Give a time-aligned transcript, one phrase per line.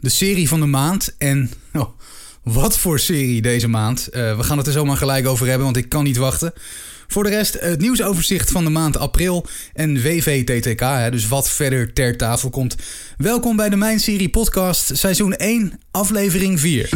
[0.00, 1.14] de serie van de maand.
[1.18, 1.88] En oh,
[2.42, 4.08] wat voor serie deze maand.
[4.12, 6.52] Uh, we gaan het er zomaar gelijk over hebben, want ik kan niet wachten.
[7.06, 11.92] Voor de rest het nieuwsoverzicht van de maand april en WVTTK, hè, dus wat verder
[11.92, 12.76] ter tafel komt.
[13.16, 16.88] Welkom bij de Mijn Serie podcast, seizoen 1, aflevering 4.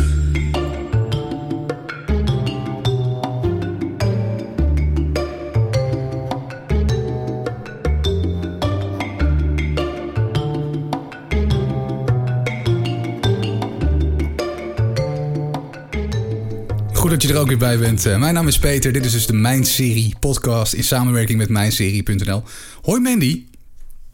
[17.13, 18.07] Dat je er ook weer bij bent.
[18.07, 18.93] Uh, mijn naam is Peter.
[18.93, 22.43] Dit is dus de Mijn Serie podcast in samenwerking met mijnserie.nl.
[22.83, 23.45] Hoi Mandy.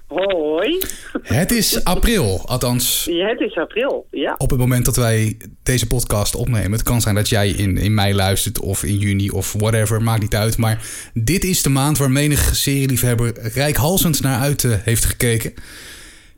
[0.06, 0.78] Hoi.
[1.22, 3.04] Het is april, althans.
[3.10, 4.34] Ja, het is april, ja.
[4.38, 6.72] Op het moment dat wij deze podcast opnemen.
[6.72, 10.22] Het kan zijn dat jij in, in mei luistert of in juni of whatever, maakt
[10.22, 10.56] niet uit.
[10.56, 10.82] Maar
[11.14, 15.52] dit is de maand waar menig serieliefhebber rijkhalsend naar uit uh, heeft gekeken.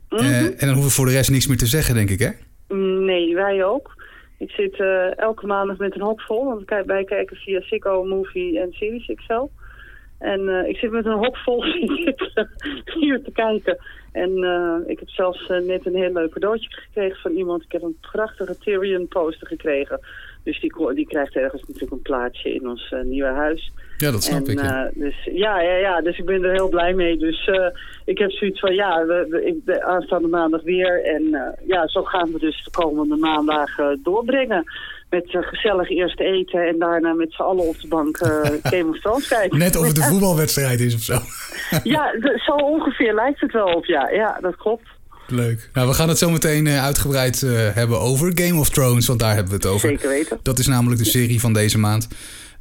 [0.09, 0.27] Mm -hmm.
[0.27, 2.29] uh, en dan hoeven we voor de rest niks meer te zeggen, denk ik, hè?
[2.75, 3.99] Nee, wij ook.
[4.41, 8.59] Ik zit uh, elke maandag met een hok vol, want wij kijken via Sicko, Movie
[8.59, 9.47] en Series XL.
[10.17, 11.63] En uh, ik zit met een hok vol
[12.99, 13.77] hier te kijken.
[14.11, 17.63] En uh, ik heb zelfs net een heel leuk cadeautje gekregen van iemand.
[17.63, 19.99] Ik heb een prachtige Tyrion poster gekregen.
[20.43, 23.71] Dus die, die krijgt ergens natuurlijk een plaatsje in ons nieuwe huis.
[23.97, 24.61] Ja, dat snap en, ik.
[24.61, 24.85] Ja.
[24.85, 27.17] Uh, dus, ja, ja, ja, dus ik ben er heel blij mee.
[27.17, 27.65] Dus uh,
[28.05, 31.03] ik heb zoiets van, ja, we, we, ik, de aanstaande maandag weer.
[31.05, 34.63] En ja, zo gaan we dus de komende maandagen doorbrengen.
[35.09, 38.17] Met gezellig eerst eten en daarna met z'n allen op de bank
[38.73, 39.59] Game of Thrones kijken.
[39.59, 41.17] Net of het een voetbalwedstrijd is of zo.
[41.83, 44.09] ja, zo ongeveer lijkt het wel op, ja.
[44.09, 44.87] Ja, dat klopt.
[45.31, 45.69] Leuk.
[45.73, 47.41] Nou, we gaan het zo meteen uitgebreid
[47.73, 49.89] hebben over Game of Thrones, want daar hebben we het over.
[49.89, 50.39] Zeker weten.
[50.43, 52.07] Dat is namelijk de serie van deze maand.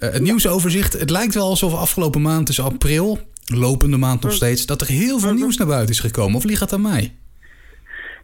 [0.00, 0.92] Uh, het nieuwsoverzicht.
[0.92, 5.18] Het lijkt wel alsof afgelopen maand, dus april, lopende maand nog steeds, dat er heel
[5.18, 6.36] veel nieuws naar buiten is gekomen.
[6.36, 7.14] Of ligt dat aan mij?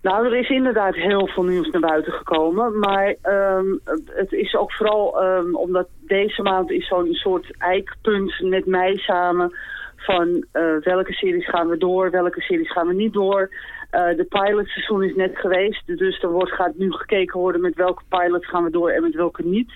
[0.03, 2.79] Nou, er is inderdaad heel veel nieuws naar buiten gekomen.
[2.79, 8.67] Maar um, het is ook vooral um, omdat deze maand is zo'n soort eikpunt met
[8.67, 9.56] mij samen.
[9.97, 13.51] Van uh, welke series gaan we door, welke series gaan we niet door.
[13.97, 18.03] Uh, de pilotseizoen is net geweest, dus er wordt, gaat nu gekeken worden met welke
[18.09, 19.73] pilots gaan we door en met welke niet.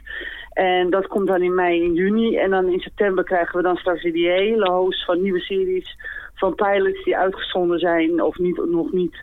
[0.52, 2.36] En dat komt dan in mei en juni.
[2.36, 5.96] En dan in september krijgen we dan straks weer die hele host van nieuwe series
[6.34, 9.16] van pilots die uitgezonden zijn of niet, nog niet.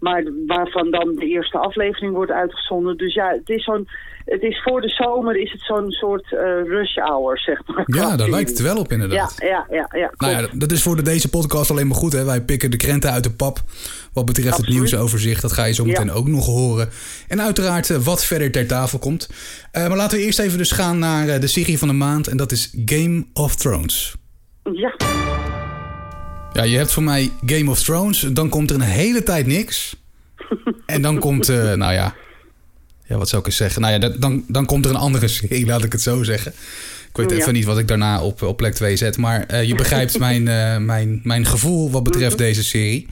[0.00, 2.96] Maar waarvan dan de eerste aflevering wordt uitgezonden.
[2.96, 3.88] Dus ja, het is zo'n.
[4.24, 7.84] Het is voor de zomer is het zo'n soort uh, rush hour, zeg maar.
[7.86, 9.34] Ja, daar lijkt het wel op inderdaad.
[9.38, 9.98] Ja, ja, ja.
[9.98, 12.12] ja nou ja, dat is voor de, deze podcast alleen maar goed.
[12.12, 12.24] Hè?
[12.24, 13.58] Wij pikken de krenten uit de pap.
[14.12, 14.68] Wat betreft Absoluut.
[14.68, 15.42] het nieuwsoverzicht.
[15.42, 16.12] Dat ga je zo meteen ja.
[16.12, 16.88] ook nog horen.
[17.28, 19.28] En uiteraard uh, wat verder ter tafel komt.
[19.72, 22.28] Uh, maar laten we eerst even dus gaan naar de serie van de maand.
[22.28, 24.16] En dat is Game of Thrones.
[24.72, 24.94] Ja.
[26.52, 28.20] Ja, je hebt voor mij Game of Thrones.
[28.20, 29.96] Dan komt er een hele tijd niks.
[30.86, 32.14] en dan komt, nou ja...
[33.10, 33.82] Ja, wat zou ik eens zeggen?
[33.82, 36.52] Nou ja, dan, dan komt er een andere serie, laat ik het zo zeggen.
[37.08, 37.36] Ik weet ja.
[37.36, 39.18] even niet wat ik daarna op, op plek 2 zet.
[39.18, 42.46] Maar uh, je begrijpt mijn, uh, mijn, mijn gevoel wat betreft -hmm.
[42.46, 43.06] deze serie.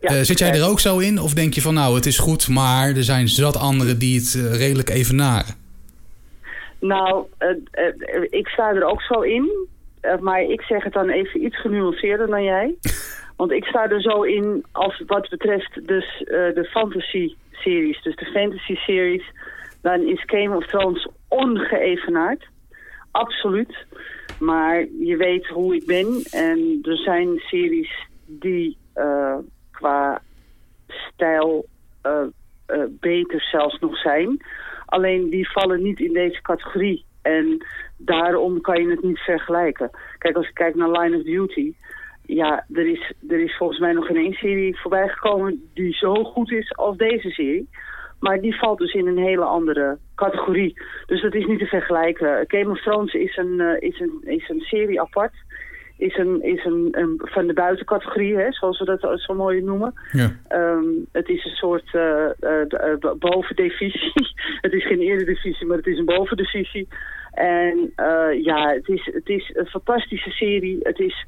[0.00, 1.18] Ja, zit jij er ook zo in?
[1.18, 4.34] Of denk je van nou, het is goed, maar er zijn zat anderen die het
[4.34, 5.54] redelijk evenaren?
[6.80, 7.24] Nou,
[8.30, 9.68] ik sta er ook zo in.
[10.20, 12.74] Maar ik zeg het dan even iets genuanceerder dan jij.
[13.36, 18.24] Want ik sta er zo in als wat betreft dus de fantasy series, dus de
[18.24, 19.32] fantasy series,
[19.82, 22.46] dan is Game of Thrones ongeëvenaard.
[23.10, 23.86] Absoluut.
[24.40, 26.22] Maar je weet hoe ik ben.
[26.30, 29.36] En er zijn series die uh,
[29.70, 30.22] qua
[30.86, 31.66] stijl
[32.06, 32.22] uh,
[32.90, 34.44] beter zelfs nog zijn.
[34.86, 37.04] Alleen die vallen niet in deze categorie.
[37.22, 37.66] En
[38.04, 39.90] daarom kan je het niet vergelijken.
[40.18, 41.74] Kijk, als ik kijk naar Line of Duty...
[42.26, 46.14] Ja, er is, er is volgens mij nog geen één serie voorbij gekomen die zo
[46.14, 47.68] goed is als deze serie.
[48.20, 50.82] Maar die valt dus in een hele andere categorie.
[51.06, 52.44] Dus dat is niet te vergelijken.
[52.46, 55.32] Game of Thrones is een, uh, is een, is een serie apart.
[55.96, 59.92] Is, een, is een, een van de buitencategorie, hè, zoals we dat zo mooi noemen.
[60.12, 60.36] Ja.
[60.48, 64.12] Um, het is een soort uh, uh, bovendivisie.
[64.66, 66.88] het is geen eredivisie, maar het is een bovendivisie.
[67.34, 67.92] En
[68.42, 70.78] ja, het is, het is een fantastische serie.
[70.82, 71.26] Het is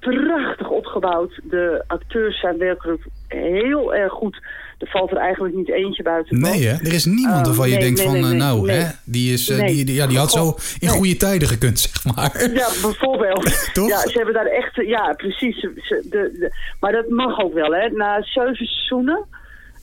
[0.00, 1.40] prachtig opgebouwd.
[1.42, 4.42] De acteurs zijn werkelijk heel erg goed.
[4.78, 6.40] Er valt er eigenlijk niet eentje buiten.
[6.40, 6.72] Nee, hè?
[6.72, 9.48] er is niemand waarvan uh, je nee, denkt nee, van, nee, nou, hè, die, is,
[9.48, 12.50] uh, die, die, ja, die had zo in goede tijden gekund, zeg maar.
[12.52, 13.70] Ja, bijvoorbeeld.
[13.72, 13.88] Toch?
[13.88, 15.60] Ja, ze hebben daar echt, ja, precies.
[15.60, 17.88] Ze, de, de, maar dat mag ook wel, hè.
[17.88, 19.24] Na zeven seizoenen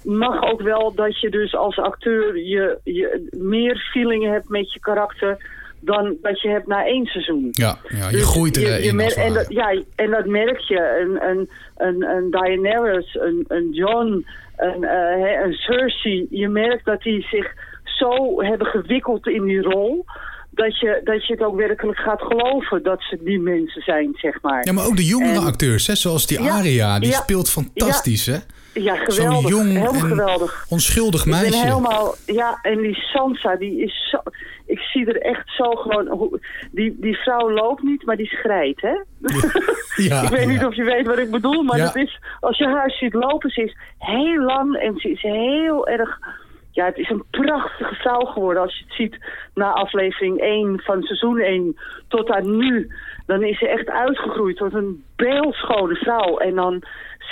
[0.08, 4.80] mag ook wel dat je dus als acteur je, je meer feeling hebt met je
[4.80, 5.38] karakter
[5.80, 7.48] dan dat je hebt na één seizoen.
[7.52, 11.00] Ja, ja je dus groeit erin je, je en dat, Ja, en dat merk je.
[11.02, 14.26] Een, een, een, een Daenerys, een, een John,
[14.58, 16.28] een, uh, een Cersei.
[16.30, 20.06] Je merkt dat die zich zo hebben gewikkeld in die rol
[20.58, 24.42] dat je, dat je het ook werkelijk gaat geloven dat ze die mensen zijn, zeg
[24.42, 24.66] maar.
[24.66, 28.40] Ja, maar ook de jongere acteurs, hè, zoals die Aria, die speelt fantastisch, ja, hè?
[28.82, 29.50] Ja, geweldig.
[29.50, 30.66] Jong heel geweldig.
[30.70, 31.46] onschuldig meisje.
[31.46, 34.18] Ik ben helemaal, ja, en die Sansa, die is zo...
[34.66, 36.40] Ik zie er echt zo gewoon...
[36.72, 38.96] Die, die vrouw loopt niet, maar die schrijft, hè?
[40.08, 42.66] Ja, ik weet niet of je weet wat ik bedoel, maar het is, als je
[42.66, 46.20] haar ziet lopen, ze is heel lang en ze is heel erg
[46.78, 48.62] ja, het is een prachtige vrouw geworden.
[48.62, 49.18] Als je het ziet
[49.54, 51.78] na aflevering 1 van seizoen 1
[52.08, 52.92] tot aan nu.
[53.26, 56.38] Dan is ze echt uitgegroeid tot een beeldschone vrouw.
[56.38, 56.84] En dan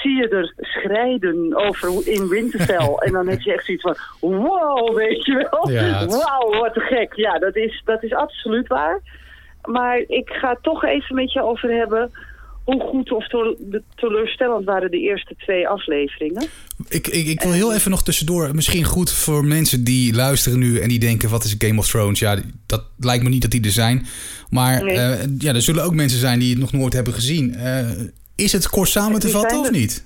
[0.02, 2.96] zie je er schrijden over in Winterfell.
[3.06, 5.70] en dan heb je echt zoiets van, wow, weet je wel.
[5.70, 7.14] Ja, Wauw, wat te gek.
[7.14, 9.00] Ja, dat is, dat is absoluut waar.
[9.64, 12.12] Maar ik ga het toch even met je over hebben
[12.66, 13.28] hoe goed of
[13.96, 16.48] teleurstellend waren de eerste twee afleveringen.
[16.90, 20.80] Ik, ik, ik wil heel even nog tussendoor, misschien goed voor mensen die luisteren nu
[20.80, 22.20] en die denken: wat is Game of Thrones?
[22.20, 24.06] Ja, dat lijkt me niet dat die er zijn.
[24.50, 27.56] Maar eh, ja, er zullen ook mensen zijn die het nog nooit hebben gezien.
[27.58, 27.90] Uh,
[28.36, 30.06] is het kort samen te vatten of niet?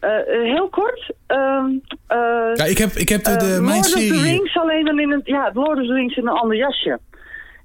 [0.00, 0.10] Uh,
[0.52, 1.12] heel kort.
[1.26, 1.70] Ehm,
[2.54, 4.08] ja, ik heb, ik heb de, de mijn serie...
[4.08, 5.20] Lord of the Rings alleen in een...
[5.24, 6.98] Ja, Lord of the Rings in een ander jasje.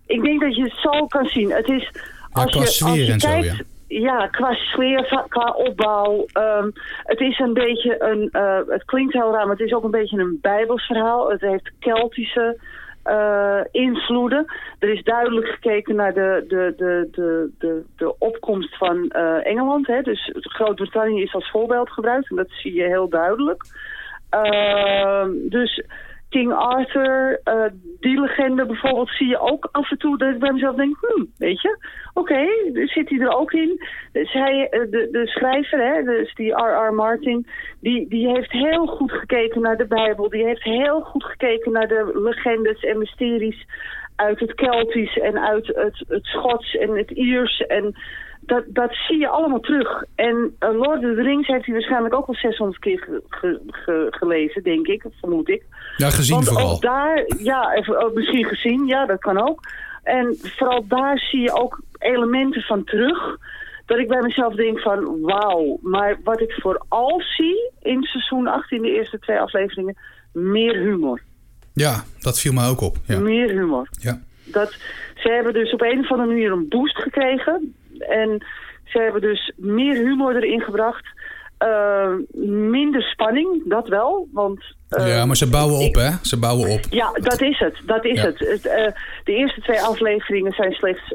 [0.05, 1.51] Ik denk dat je het zo kan zien.
[1.51, 1.91] Het is...
[2.31, 3.55] Als ja, je, als je kijkt, zo, ja
[3.89, 6.25] ja, qua sfeer, qua opbouw.
[6.33, 6.71] Um,
[7.03, 9.91] het is een beetje een, uh, het klinkt heel raar, maar het is ook een
[9.91, 11.29] beetje een bijbels verhaal.
[11.29, 12.57] Het heeft Keltische
[13.05, 14.45] uh, invloeden.
[14.79, 19.87] Er is duidelijk gekeken naar de, de, de, de, de, de opkomst van uh, Engeland.
[19.87, 20.01] Hè.
[20.01, 23.63] Dus Groot-Brittannië is als voorbeeld gebruikt en dat zie je heel duidelijk.
[24.33, 25.83] Uh, dus
[26.29, 27.65] King Arthur, uh,
[27.99, 31.25] die legende bijvoorbeeld, zie je ook af en toe dat ik bij mezelf denk, hm,
[31.37, 31.77] weet je,
[32.13, 33.81] oké, zit hij er ook in.
[34.11, 36.93] Dus hij, eh, de, de schrijver, hè, dus die R.R.
[36.93, 37.47] Martin,
[37.81, 40.29] die, die heeft heel goed gekeken naar de Bijbel.
[40.29, 43.65] Die heeft heel goed gekeken naar de legendes en mysteries
[44.15, 47.95] uit het Keltisch en uit het, het Schots en het Iers en
[48.49, 50.03] dat, dat zie je allemaal terug.
[50.15, 53.21] En uh, Lord of the Rings heeft hij waarschijnlijk ook al 600 keer
[54.09, 55.63] gelezen, denk ik, vermoed ik.
[55.97, 56.71] Ja, gezien Want vooral.
[56.71, 59.61] Ook daar, ja, even, oh, misschien gezien, ja, dat kan ook.
[60.03, 63.37] En vooral daar zie je ook elementen van terug.
[63.85, 65.79] Dat ik bij mezelf denk van, wauw.
[65.81, 69.97] Maar wat ik vooral zie in seizoen 8, in de eerste twee afleveringen,
[70.33, 71.21] meer humor.
[71.73, 72.97] Ja, dat viel mij ook op.
[73.05, 73.19] Ja.
[73.19, 73.89] Meer humor.
[73.91, 74.21] Ja.
[74.45, 74.71] Dat,
[75.15, 77.73] ze hebben dus op een of andere manier een boost gekregen.
[77.99, 78.45] En
[78.83, 81.05] ze hebben dus meer humor erin gebracht.
[81.59, 82.13] Uh,
[82.71, 84.27] minder spanning, dat wel.
[84.31, 86.09] Want, uh, ja, maar ze bouwen op, hè?
[86.21, 86.79] Ze bouwen op.
[86.89, 87.81] Ja, dat is het.
[87.85, 88.39] Dat is het.
[88.39, 88.87] het uh,
[89.23, 91.13] de eerste twee afleveringen zijn slechts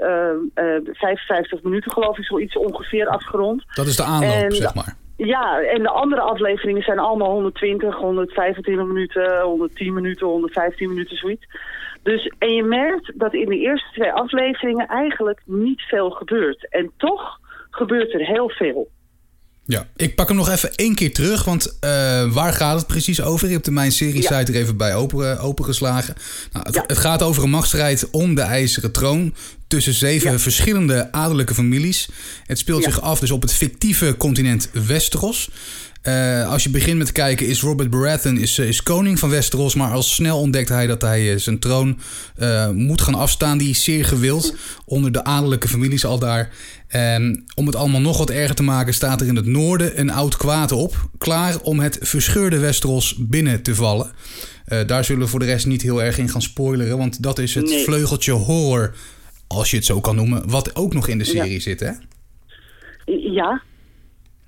[0.92, 3.64] 55 minuten, geloof ik, zoiets ongeveer afgerond.
[3.74, 4.96] Dat is de aanloop, zeg maar.
[5.16, 11.46] Ja, en de andere afleveringen zijn allemaal 120, 125 minuten, 110 minuten, 115 minuten, zoiets.
[12.04, 16.68] Dus, en je merkt dat in de eerste twee afleveringen eigenlijk niet veel gebeurt.
[16.70, 17.40] En toch
[17.70, 18.88] gebeurt er heel veel.
[19.66, 23.22] Ja, ik pak hem nog even één keer terug, want uh, waar gaat het precies
[23.22, 23.46] over?
[23.46, 26.14] Je hebt de mijn serie site er even bij open, opengeslagen.
[26.52, 29.34] Nou, het, het, gaat over een machtsstrijd om de ijzeren troon
[29.66, 30.38] tussen zeven ja.
[30.38, 32.08] verschillende adellijke families.
[32.46, 35.50] Het speelt zich af dus op het fictieve continent Westeros.
[36.08, 39.74] Uh, als je begint met kijken, is Robert Baratheon is, is koning van Westeros.
[39.74, 41.98] Maar al snel ontdekt hij dat hij uh, zijn troon
[42.38, 43.58] uh, moet gaan afstaan.
[43.58, 46.50] Die is zeer gewild onder de adellijke families al daar.
[46.88, 50.10] En om het allemaal nog wat erger te maken, staat er in het noorden een
[50.10, 51.08] oud kwaad op.
[51.18, 54.10] Klaar om het verscheurde Westeros binnen te vallen.
[54.86, 56.98] daar zullen we voor de rest niet heel erg in gaan spoileren.
[56.98, 57.84] Want dat is het nee.
[57.84, 58.94] vleugeltje horror,
[59.46, 60.50] als je het zo kan noemen.
[60.50, 61.60] Wat ook nog in de serie ja.
[61.60, 61.90] zit, hè?
[63.34, 63.62] Ja,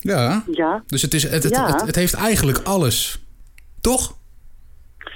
[0.06, 0.42] ja.
[0.50, 0.82] ja.
[0.86, 1.66] Dus het, is, het, het, ja.
[1.66, 3.18] het, het, heeft eigenlijk alles.
[3.80, 4.16] Toch?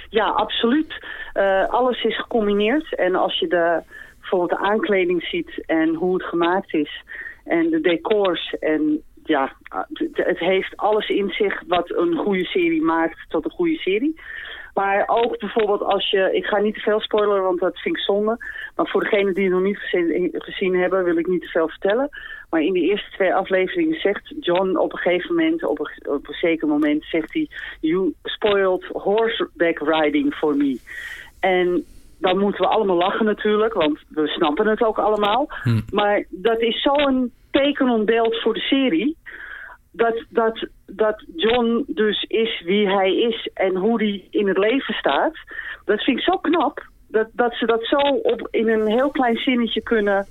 [0.09, 1.05] Ja, absoluut.
[1.33, 2.95] Uh, alles is gecombineerd.
[2.95, 3.81] En als je de,
[4.19, 7.03] bijvoorbeeld de aankleding ziet en hoe het gemaakt is.
[7.43, 9.55] En de decors en ja,
[10.13, 14.19] het heeft alles in zich wat een goede serie maakt tot een goede serie.
[14.73, 16.29] Maar ook bijvoorbeeld als je...
[16.33, 18.45] Ik ga niet te veel spoileren, want dat vind ik zonde.
[18.75, 21.69] Maar voor degenen die het nog niet gezien, gezien hebben, wil ik niet te veel
[21.69, 22.09] vertellen.
[22.51, 26.27] Maar in de eerste twee afleveringen zegt John op een gegeven moment, op een, op
[26.27, 27.49] een zeker moment, zegt hij...
[27.79, 30.79] You spoiled horseback riding for me.
[31.39, 31.85] En
[32.19, 35.49] dan moeten we allemaal lachen natuurlijk, want we snappen het ook allemaal.
[35.63, 35.79] Hm.
[35.91, 39.17] Maar dat is zo'n tekenonbeeld voor de serie
[39.91, 44.93] dat, dat, dat John dus is wie hij is en hoe hij in het leven
[44.93, 45.37] staat.
[45.85, 46.85] Dat vind ik zo knap.
[47.07, 50.27] dat, dat ze dat zo op, in een heel klein zinnetje kunnen,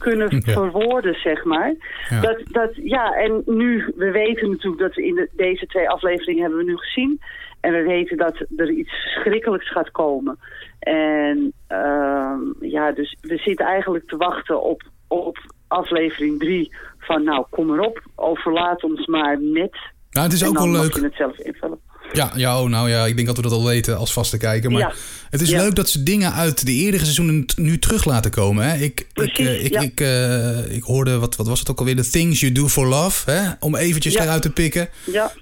[0.00, 0.52] kunnen Ja.
[0.52, 1.74] verwoorden, zeg maar.
[2.08, 2.20] Ja.
[2.20, 6.40] Dat, dat, ja, en nu, we weten natuurlijk dat we in de, deze twee afleveringen
[6.42, 7.20] hebben we nu gezien.
[7.60, 10.38] En we weten dat er iets verschrikkelijks gaat komen.
[10.78, 15.38] En ehm, ja, dus we zitten eigenlijk te wachten op, op
[15.68, 16.74] aflevering drie.
[16.98, 19.76] Van nou, kom maar op, overlaat ons maar net.
[20.10, 20.94] Nou, het is en ook wel leuk.
[20.94, 21.80] je het zelf invullen.
[22.12, 24.70] Ja, ja, oh, nou ja, ik denk dat we dat al weten als vaste kijker.
[24.70, 24.92] Maar Ja.
[25.30, 25.62] het is Ja.
[25.62, 28.64] leuk dat ze dingen uit de eerdere seizoenen nu terug laten komen.
[28.70, 28.74] Hè?
[28.76, 29.80] Ik, ik, Precies, eh, ik, ja.
[29.80, 31.96] ik, eh, ik hoorde, wat, wat was het ook alweer?
[31.96, 33.30] The Things You Do For Love.
[33.30, 33.50] Hè?
[33.60, 34.88] Om eventjes eruit te pikken.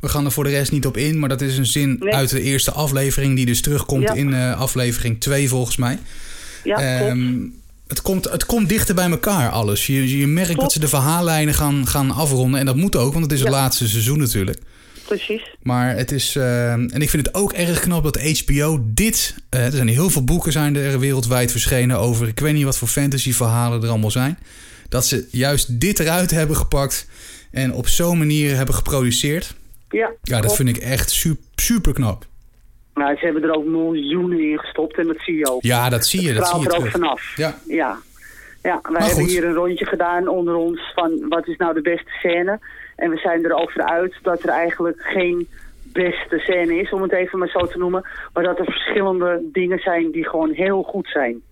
[0.00, 1.18] We gaan er voor de rest niet op in.
[1.18, 2.14] Maar dat is een zin Nee.
[2.14, 3.37] uit de eerste aflevering.
[3.37, 5.98] Die dus terugkomt in eh, aflevering 2 volgens mij.
[6.64, 6.76] ja.
[7.06, 7.34] Ehm,
[7.88, 9.87] het, komt, het komt dichter bij elkaar alles.
[9.87, 12.60] Je, je merkt dat ze de verhaallijnen gaan, gaan afronden.
[12.60, 14.58] En dat moet ook, want het is het laatste seizoen natuurlijk.
[15.08, 15.54] Precies.
[15.62, 16.36] Maar het is.
[16.36, 19.36] eh, en ik vind het ook erg knap dat HBO dit.
[19.50, 22.28] eh, er zijn heel veel boeken zijn er wereldwijd verschenen over.
[22.28, 24.38] Ik weet niet wat voor fantasyverhalen er allemaal zijn.
[24.88, 27.08] Dat ze juist dit eruit hebben gepakt.
[27.52, 29.54] En op zo'n manier hebben geproduceerd.
[29.88, 32.26] Ja, Ja, dat vind ik echt super, super knap.
[32.94, 35.62] Nou, ze hebben er ook miljoenen in gestopt en dat zie je ook.
[35.62, 36.28] Ja, dat zie je.
[36.28, 36.92] Het Dat zie je er ook terug.
[36.92, 37.32] vanaf.
[37.36, 37.58] Ja.
[37.66, 37.98] Ja.
[38.62, 39.30] Ja, wij Maar hebben goed.
[39.32, 42.58] hier een rondje gedaan onder ons van wat is nou de beste scène.
[42.99, 45.49] En we zijn er uit dat er eigenlijk geen
[45.93, 48.07] beste scène is, om het even maar zo te noemen.
[48.33, 51.43] Maar dat er verschillende dingen zijn die gewoon heel goed zijn.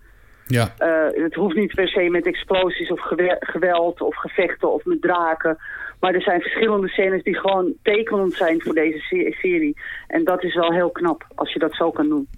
[0.46, 0.74] Ja.
[0.78, 5.02] Eh, het hoeft niet per se met explosies of gewe- geweld of gevechten of met
[5.02, 5.58] draken.
[6.00, 9.76] Maar er zijn verschillende scènes die gewoon tekenend zijn voor deze se- serie.
[10.06, 12.28] En dat is wel heel knap, als je dat zo kan doen.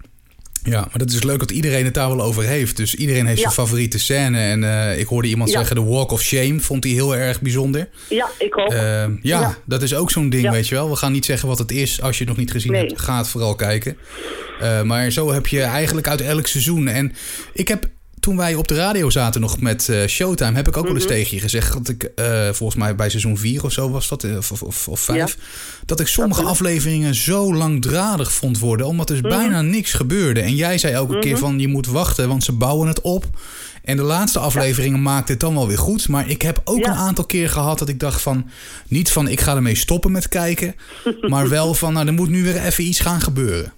[0.69, 2.77] Ja, maar dat is leuk dat iedereen het daar wel over heeft.
[2.77, 3.43] Dus iedereen heeft Ja.
[3.43, 4.39] zijn favoriete scène.
[4.39, 5.57] En eh, ik hoorde iemand Ja.
[5.57, 7.89] zeggen: de Walk of Shame vond hij heel erg bijzonder.
[8.09, 8.69] Ja, ik ook.
[8.71, 9.57] Eh, ja, Ja.
[9.65, 10.89] dat is ook zo'n ding, weet je wel.
[10.89, 12.01] We gaan niet zeggen wat het is.
[12.01, 12.85] Als je het nog niet gezien Nee.
[12.87, 13.97] hebt, ga het vooral kijken.
[14.59, 16.87] Eh, maar zo heb je eigenlijk uit elk seizoen.
[16.87, 17.13] En
[17.53, 17.85] ik heb,
[18.19, 20.55] toen wij op de radio zaten nog met eh, Showtime...
[20.55, 21.13] heb ik ook wel eens Mhm.
[21.13, 21.73] tegen je gezegd...
[21.73, 24.87] dat ik, eh, volgens mij bij seizoen 4 of zo was dat, eh, of, of,
[24.87, 25.37] of 5...
[25.85, 28.85] dat ik sommige afleveringen zo langdradig vond worden...
[28.87, 29.27] omdat er Mhm.
[29.29, 30.39] bijna niks gebeurde.
[30.41, 32.27] En jij zei een keer van, je moet wachten...
[32.27, 33.25] want ze bouwen het op...
[33.83, 36.07] En de laatste afleveringen maakte het dan wel weer goed.
[36.07, 36.91] Maar ik heb ook Ja.
[36.91, 38.49] een aantal keer gehad dat ik dacht van...
[38.87, 40.75] niet van ik ga ermee stoppen met kijken...
[41.29, 43.73] maar wel van nou er moet nu weer even iets gaan gebeuren.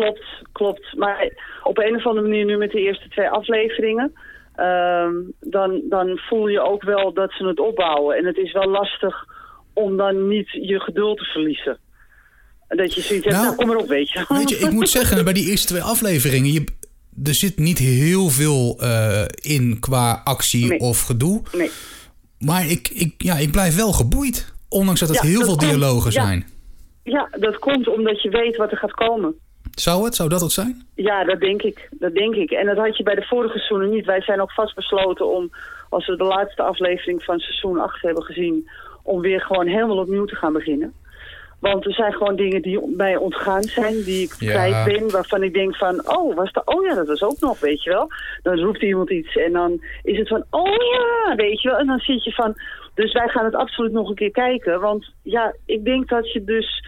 [0.00, 0.94] Klopt, klopt.
[0.96, 1.30] Maar
[1.62, 4.12] op een of andere manier nu met de eerste twee afleveringen...
[4.54, 8.16] ehm, dan, dan voel je ook wel dat ze het opbouwen.
[8.16, 9.24] En het is wel lastig
[9.72, 11.78] om dan niet je geduld te verliezen.
[12.68, 14.24] Dat je zoiets hebt, Nou, nou, kom maar op, weet je.
[14.28, 16.52] Weet je, ik moet zeggen, bij die eerste twee afleveringen...
[16.52, 16.64] Je,
[17.24, 20.78] er zit niet heel veel eh, in qua actie Nee.
[20.78, 21.42] of gedoe.
[21.52, 21.70] Nee.
[22.38, 24.54] Maar ik, ik, ja, ik blijf wel geboeid.
[24.68, 25.70] Ondanks dat het Ja, heel dat veel komt.
[25.70, 26.22] dialogen Ja.
[26.24, 26.46] zijn.
[27.02, 29.34] Ja, dat komt omdat je weet wat er gaat komen.
[29.80, 30.14] Zou het?
[30.14, 30.82] Zou dat het zijn?
[30.94, 31.88] Ja, dat denk ik.
[31.90, 32.50] Dat denk ik.
[32.50, 34.06] En dat had je bij de vorige seizoenen niet.
[34.06, 35.50] Wij zijn ook vastbesloten om,
[35.88, 38.68] als we de laatste aflevering van seizoen 8 hebben gezien,
[39.02, 40.92] om weer gewoon helemaal opnieuw te gaan beginnen.
[41.60, 44.50] Want er zijn gewoon dingen die mij ontgaan zijn, die ik Ja.
[44.50, 47.60] kwijt ben, waarvan ik denk van, oh, was dat, oh ja, dat was ook nog,
[47.60, 48.08] weet je wel.
[48.42, 51.78] Dan roept iemand iets en dan is het van, oh ja, weet je wel.
[51.78, 52.54] En dan zit je van,
[52.94, 54.80] dus wij gaan het absoluut nog een keer kijken.
[54.80, 56.84] Want ja, ik denk dat je dus,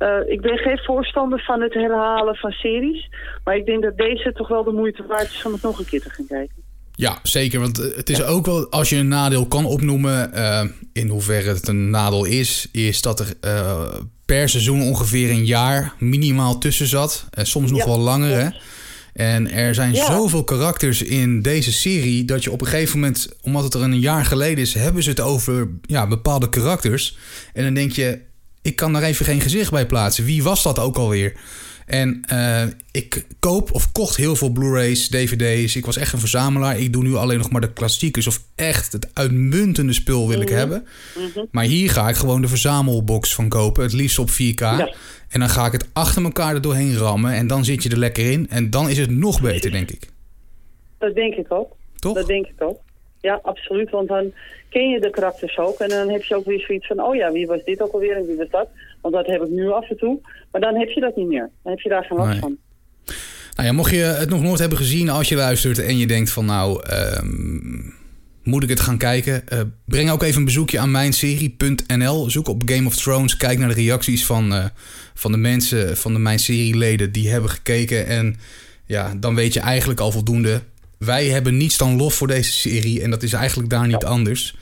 [0.00, 3.08] eh, ik ben geen voorstander van het herhalen van series.
[3.44, 5.84] Maar ik denk dat deze toch wel de moeite waard is om het nog een
[5.84, 6.56] keer te gaan kijken.
[6.92, 7.60] Ja, zeker.
[7.60, 11.48] Want eh, het is ook wel, als je een nadeel kan opnoemen, eh, in hoeverre
[11.48, 13.34] het een nadeel is, is dat er
[14.26, 17.26] per seizoen ongeveer een jaar minimaal tussen zat.
[17.30, 18.36] En soms nog Ja, wel langer.
[18.42, 18.48] Hè?
[19.12, 20.04] En er zijn Ja.
[20.04, 24.00] zoveel karakters in deze serie dat je op een gegeven moment, omdat het er een
[24.00, 27.18] jaar geleden is, hebben ze het over ja, bepaalde karakters.
[27.52, 28.28] En dan denk je,
[28.62, 30.24] ik kan daar even geen gezicht bij plaatsen.
[30.24, 31.32] Wie was dat ook alweer?
[31.90, 35.76] En eh, ik koop of kocht heel veel Blu-rays, DVD's.
[35.76, 36.78] Ik was echt een verzamelaar.
[36.78, 40.48] Ik doe nu alleen nog maar de klassiekers of echt het uitmuntende spul wil ik
[40.48, 40.86] hebben.
[41.50, 43.82] Maar hier ga ik gewoon de verzamelbox van kopen.
[43.82, 44.62] Het liefst op 4K.
[45.28, 47.32] En dan ga ik het achter elkaar er doorheen rammen.
[47.32, 48.48] En dan zit je er lekker in.
[48.48, 50.08] En dan is het nog beter, denk ik.
[50.98, 51.76] Dat denk ik ook.
[51.96, 52.14] Toch?
[52.14, 52.80] Dat denk ik ook.
[53.20, 53.90] Ja, absoluut.
[53.90, 54.32] Want dan
[54.68, 55.78] ken je de karakters ook.
[55.78, 58.16] En dan heb je ook weer zoiets van, oh ja, wie was dit ook alweer
[58.16, 58.68] en wie was dat?
[59.00, 60.20] Want dat heb ik nu af en toe.
[60.52, 61.50] Maar dan heb je dat niet meer.
[61.62, 62.40] Dan heb je daar geen last Nee.
[62.40, 62.58] van.
[63.56, 66.30] Nou ja, mocht je het nog nooit hebben gezien als je luistert en je denkt
[66.30, 67.80] van nou, ehm,
[68.42, 69.48] moet ik het gaan kijken?
[69.48, 72.30] Eh, breng ook even een bezoekje aan mijnserie.nl.
[72.30, 74.64] Zoek op Game of Thrones, kijk naar de reacties van, eh,
[75.14, 78.06] van de mensen, van de Mijn Serieleden die hebben gekeken.
[78.06, 78.36] En
[78.86, 80.60] ja, dan weet je eigenlijk al voldoende.
[81.04, 84.54] Wij hebben niets dan lof voor deze serie en dat is eigenlijk daar niet anders.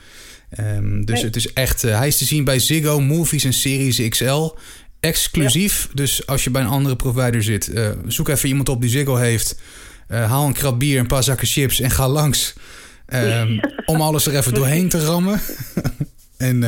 [0.49, 1.25] Ehm, dus Nee.
[1.25, 4.49] het is echt, eh, hij is te zien bij Ziggo, Movies en Series XL.
[4.99, 5.89] Exclusief.
[5.93, 9.15] Dus als je bij een andere provider zit, eh, zoek even iemand op die Ziggo
[9.15, 9.59] heeft.
[10.11, 12.53] Uh, haal een krab bier, een paar zakken chips en ga langs.
[13.13, 15.41] Um, om alles er even doorheen te rammen.
[16.37, 16.59] en,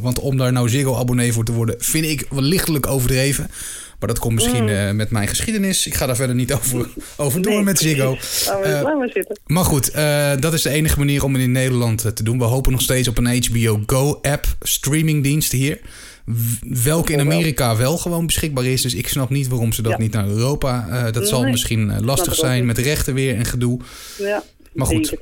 [0.00, 3.50] want om daar nou Ziggo-abonnee voor te worden, vind ik wel lichtelijk overdreven.
[4.04, 5.86] Maar dat komt misschien uh, met mijn geschiedenis.
[5.86, 8.16] Ik ga daar verder niet over, over door Nee, met Ziggo.
[8.62, 8.82] Eh,
[9.46, 12.38] maar goed, eh, dat is de enige manier om het in Nederland eh, te doen.
[12.38, 15.80] We hopen nog steeds op een HBO Go-app, streamingdienst hier.
[16.68, 18.82] Welke in Amerika wel gewoon beschikbaar is.
[18.82, 19.98] Dus ik snap niet waarom ze dat Ja.
[19.98, 20.86] niet naar Europa.
[20.90, 23.80] eh, dat zal misschien eh, lastig zijn met rechten weer en gedoe.
[24.18, 24.42] Ja,
[24.72, 25.14] Maar goed.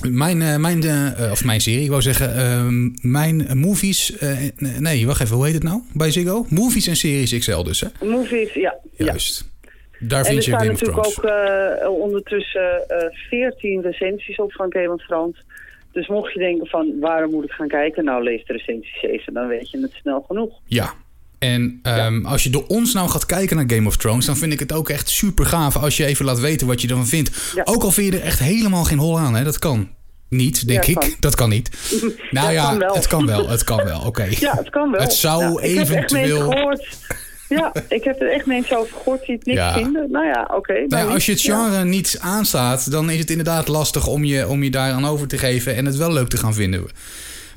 [0.00, 4.16] Mijn, eh, mijn eh, of mijn serie, ik wou zeggen, ehm, mijn movies.
[4.16, 4.38] eh,
[4.78, 6.46] nee, wacht even, hoe heet het nou bij Ziggo?
[6.48, 8.06] Movies en series XL dus, hè?
[8.06, 8.74] Movies, ja.
[8.96, 9.04] ja.
[9.04, 9.50] Juist.
[9.98, 14.36] Daar En er vind je staan Game of natuurlijk ook eh, ondertussen eh 14 recensies
[14.36, 15.44] op van Game of Thrones.
[15.92, 18.04] Dus mocht je denken van waarom moet ik gaan kijken?
[18.04, 20.60] Nou, lees de recensies even, dan weet je het snel genoeg.
[20.64, 20.94] Ja.
[21.42, 24.52] En ehm, als je door ons nou gaat kijken naar Game of Thrones, dan vind
[24.52, 27.30] ik het ook echt super gaaf als je even laat weten wat je ervan vindt.
[27.54, 27.62] Ja.
[27.64, 29.44] Ook al vind je er echt helemaal geen hol aan, hè?
[29.44, 29.88] Dat kan
[30.28, 30.94] niet, denk Ja, ik.
[31.00, 31.14] kan.
[31.20, 31.70] Dat kan niet.
[32.30, 33.48] Nou Ja, kan het kan wel.
[33.48, 34.00] Het kan wel.
[34.00, 34.26] Oké.
[34.40, 35.00] Ja, het kan wel.
[35.00, 36.78] Het zou Ja, ik heb echt eventueel-.
[37.48, 39.72] Ja, ik heb er echt mensen over gehoord die het niks Ja.
[39.74, 40.10] vinden.
[40.10, 40.72] Nou ja, oké.
[40.72, 41.42] Nou ja, als je het.
[41.42, 41.64] Ja.
[41.68, 45.38] genre niet aanstaat, dan is het inderdaad lastig om je, om je daaraan over te
[45.38, 46.86] geven en het wel leuk te gaan vinden.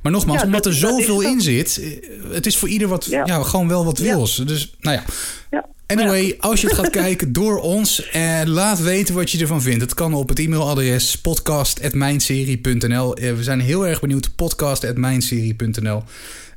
[0.06, 1.88] Maar nogmaals, Ja, omdat dat- er zoveel in zit, eh,
[2.34, 3.26] het is voor ieder wat, ja.
[3.26, 3.44] Ja.
[3.44, 4.36] gewoon wel wat wils.
[4.46, 5.04] Dus, nou ja.
[5.52, 5.66] Ja.
[5.88, 9.82] Anyway, als je het gaat kijken door ons, eh, laat weten wat je ervan vindt.
[9.82, 13.16] Het kan op het e-mailadres podcast.mijnserie.nl.
[13.16, 16.04] Eh, we zijn heel erg benieuwd, podcast.mijnserie.nl.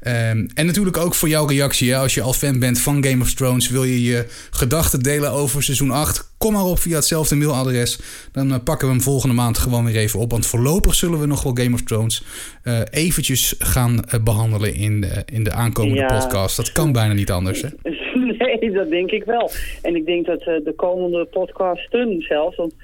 [0.00, 1.90] Ehm, en natuurlijk ook voor jouw reactie.
[1.90, 1.97] Hè?
[1.99, 5.62] Als je al fan bent van Game of Thrones, wil je je gedachten delen over
[5.62, 6.31] seizoen 8.
[6.38, 7.99] Kom maar op via hetzelfde mailadres.
[8.33, 10.31] Dan eh, pakken we hem volgende maand gewoon weer even op.
[10.31, 12.25] Want voorlopig zullen we nog wel Game of Thrones
[12.62, 16.19] eh, eventjes gaan eh, behandelen in de, in de aankomende Ja.
[16.19, 16.57] podcast.
[16.57, 17.62] Dat kan bijna niet anders.
[17.62, 17.69] Hè?
[18.38, 19.50] Nee, dat denk ik wel.
[19.83, 22.75] En ik denk dat de komende podcasten zelfs, want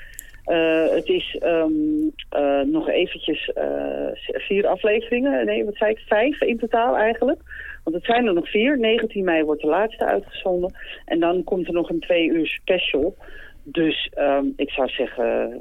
[0.44, 1.72] eh, het is ehm,
[2.28, 5.46] eh, nog eventjes eh, vier afleveringen.
[5.46, 5.98] Nee, wat zei ik?
[5.98, 7.40] Vijf in totaal eigenlijk.
[7.84, 8.78] Want het zijn er nog vier.
[8.78, 10.74] 19 mei wordt de laatste uitgezonden.
[11.04, 13.16] En dan komt er nog een twee uur special.
[13.62, 15.60] Dus ehm, ik zou zeggen,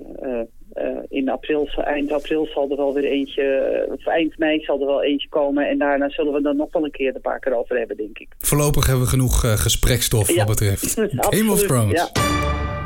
[1.09, 5.03] in april, eind april zal er wel weer eentje, of eind mei zal er wel
[5.03, 5.69] eentje komen.
[5.69, 8.19] En daarna zullen we dan nog wel een keer een paar keer over hebben, denk
[8.19, 8.27] ik.
[8.37, 10.35] Voorlopig hebben we genoeg gesprekstof Ja.
[10.35, 10.93] wat betreft
[11.35, 12.11] Game of Thrones.
[12.13, 12.82] ja.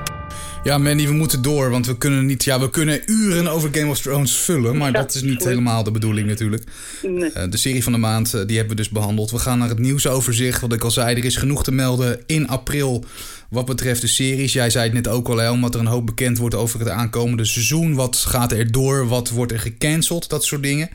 [0.67, 2.43] Ja, Mandy, we moeten door, want we kunnen niet.
[2.43, 5.83] Ja, we kunnen uren over Game of Thrones vullen, maar Ja, dat is niet helemaal
[5.83, 6.63] de bedoeling natuurlijk.
[7.01, 7.31] Nee.
[7.31, 9.31] Eh, de serie van de maand, eh, die hebben we dus behandeld.
[9.31, 10.61] We gaan naar het nieuwsoverzicht.
[10.61, 13.05] Wat ik al zei, er is genoeg te melden in april
[13.49, 14.53] wat betreft de series.
[14.53, 16.89] Jij zei het net ook al, hè, omdat er een hoop bekend wordt over het
[16.89, 17.93] aankomende seizoen.
[17.95, 19.07] Wat gaat er door?
[19.07, 20.29] Wat wordt er gecanceld?
[20.29, 20.89] Dat soort dingen.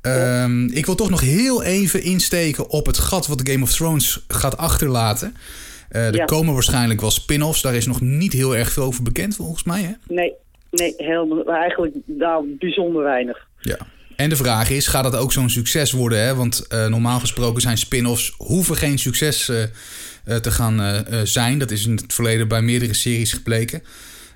[0.00, 4.24] Ehm, ik wil toch nog heel even insteken op het gat wat Game of Thrones
[4.28, 5.34] gaat achterlaten.
[5.94, 6.24] Eh, er Ja.
[6.24, 7.62] komen waarschijnlijk wel spin-offs.
[7.62, 9.82] Daar is nog niet heel erg veel over bekend, volgens mij.
[9.82, 10.14] Hè?
[10.14, 10.32] Nee,
[10.70, 13.46] nee, helemaal, eigenlijk nou, bijzonder weinig.
[13.60, 13.76] Ja.
[14.16, 16.18] En de vraag is, gaat dat ook zo'n succes worden?
[16.24, 16.34] Hè?
[16.34, 21.58] Want eh, normaal gesproken zijn spin-offs hoeven geen succes eh, te gaan zijn.
[21.58, 23.82] Dat is in het verleden bij meerdere series gebleken.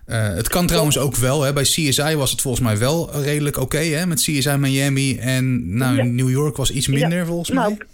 [0.06, 1.42] Het kan trouwens ook wel.
[1.42, 1.52] Hè?
[1.52, 3.78] Bij CSI was het volgens mij wel redelijk oké.
[3.78, 4.06] hè?
[4.06, 6.02] Met CSI Miami en nou, Ja.
[6.04, 7.86] New York was iets minder Ja, volgens nou, mij.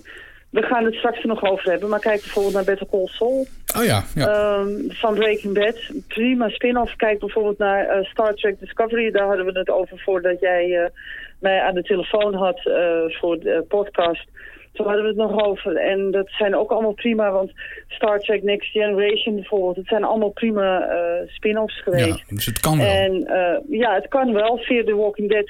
[0.55, 3.47] We gaan het straks er nog over hebben, maar kijk bijvoorbeeld naar Better Call Saul
[3.79, 4.27] Oh ja, ja.
[4.27, 5.77] ehm, van Breaking Bad.
[6.09, 6.97] Prima spin-off.
[6.97, 9.11] Kijk bijvoorbeeld naar eh, Star Trek Discovery.
[9.11, 10.90] Daar hadden we het over voordat jij eh,
[11.38, 14.29] mij aan de telefoon had eh, voor de podcast.
[14.73, 15.77] Toen hadden we het nog over.
[15.77, 17.53] En dat zijn ook allemaal prima, want
[17.88, 20.88] Star Trek Next Generation bijvoorbeeld, het zijn allemaal prima
[21.27, 22.19] spin-offs geweest.
[22.19, 22.35] ja.
[22.35, 22.87] Dus het kan wel.
[22.87, 23.27] En
[23.69, 24.59] ja, het kan wel.
[24.59, 25.49] Fear the Walking Dead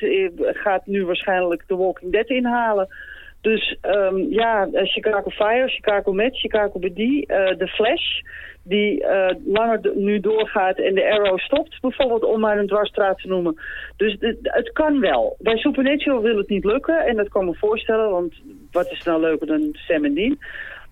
[0.57, 2.89] gaat nu waarschijnlijk The Walking Dead inhalen.
[3.45, 8.21] Dus ehm, ja, eh, Chicago Fire, Chicago Med, Chicago BD, eh The Flash...
[8.63, 13.29] die eh, langer nu doorgaat en de Arrow stopt, bijvoorbeeld om maar een dwarsstraat te
[13.29, 13.61] noemen.
[13.97, 15.37] Dus het kan wel.
[15.39, 18.35] Bij Supernatural wil het niet lukken en dat kan me voorstellen, want
[18.73, 20.39] wat is nou leuker dan Sam en Dean...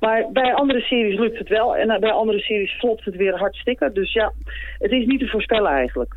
[0.00, 3.92] Maar bij andere series lukt het wel en bij andere series flopt het weer hartstikke.
[3.92, 4.32] Dus ja,
[4.78, 6.14] het is niet te voorspellen eigenlijk.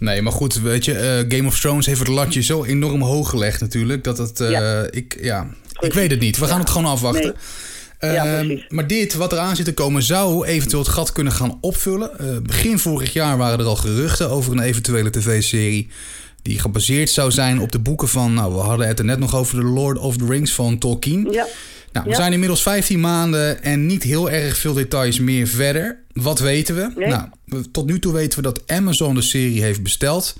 [0.00, 3.30] Nee, maar goed, weet je, eh, Game of Thrones heeft het latje zo enorm hoog
[3.30, 4.04] gelegd natuurlijk.
[4.04, 4.86] Dat het, eh, Ja.
[4.90, 5.46] ik, ja,
[5.80, 6.38] ik weet het niet.
[6.38, 6.60] We gaan Ja.
[6.60, 7.34] het gewoon afwachten.
[8.00, 8.12] Nee.
[8.12, 11.58] Ja, Ehm, maar dit, wat eraan zit te komen, zou eventueel het gat kunnen gaan
[11.60, 12.18] opvullen.
[12.18, 15.88] Eh, begin vorig jaar waren er al geruchten over een eventuele tv-serie...
[16.42, 18.34] die gebaseerd zou zijn op de boeken van...
[18.34, 21.28] nou, we hadden het er net nog over de Lord of the Rings van Tolkien.
[21.30, 21.46] Ja,
[21.92, 22.16] Nou, we Ja.
[22.16, 25.98] zijn inmiddels 15 maanden en niet heel erg veel details meer verder.
[26.12, 26.92] Wat weten we?
[26.96, 27.08] Nee.
[27.08, 27.28] Nou,
[27.72, 30.36] tot nu toe weten we dat Amazon de serie heeft besteld.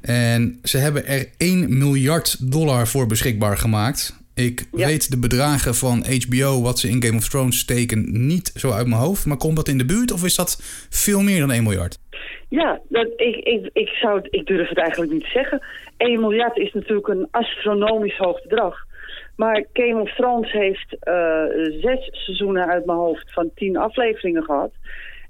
[0.00, 4.22] En ze hebben er 1 miljard dollar voor beschikbaar gemaakt.
[4.34, 4.86] Ik Ja.
[4.86, 8.86] weet de bedragen van HBO, wat ze in Game of Thrones steken, niet zo uit
[8.86, 9.26] mijn hoofd.
[9.26, 11.98] Maar komt dat in de buurt of is dat veel meer dan 1 miljard?
[12.48, 15.62] Ja, dat, ik, ik, ik, zou, ik durf het eigenlijk niet te zeggen.
[15.96, 18.76] 1 miljard is natuurlijk een astronomisch hoog bedrag.
[19.36, 21.42] Maar Game of Thrones heeft uh,
[21.80, 24.72] zes seizoenen uit mijn hoofd van tien afleveringen gehad.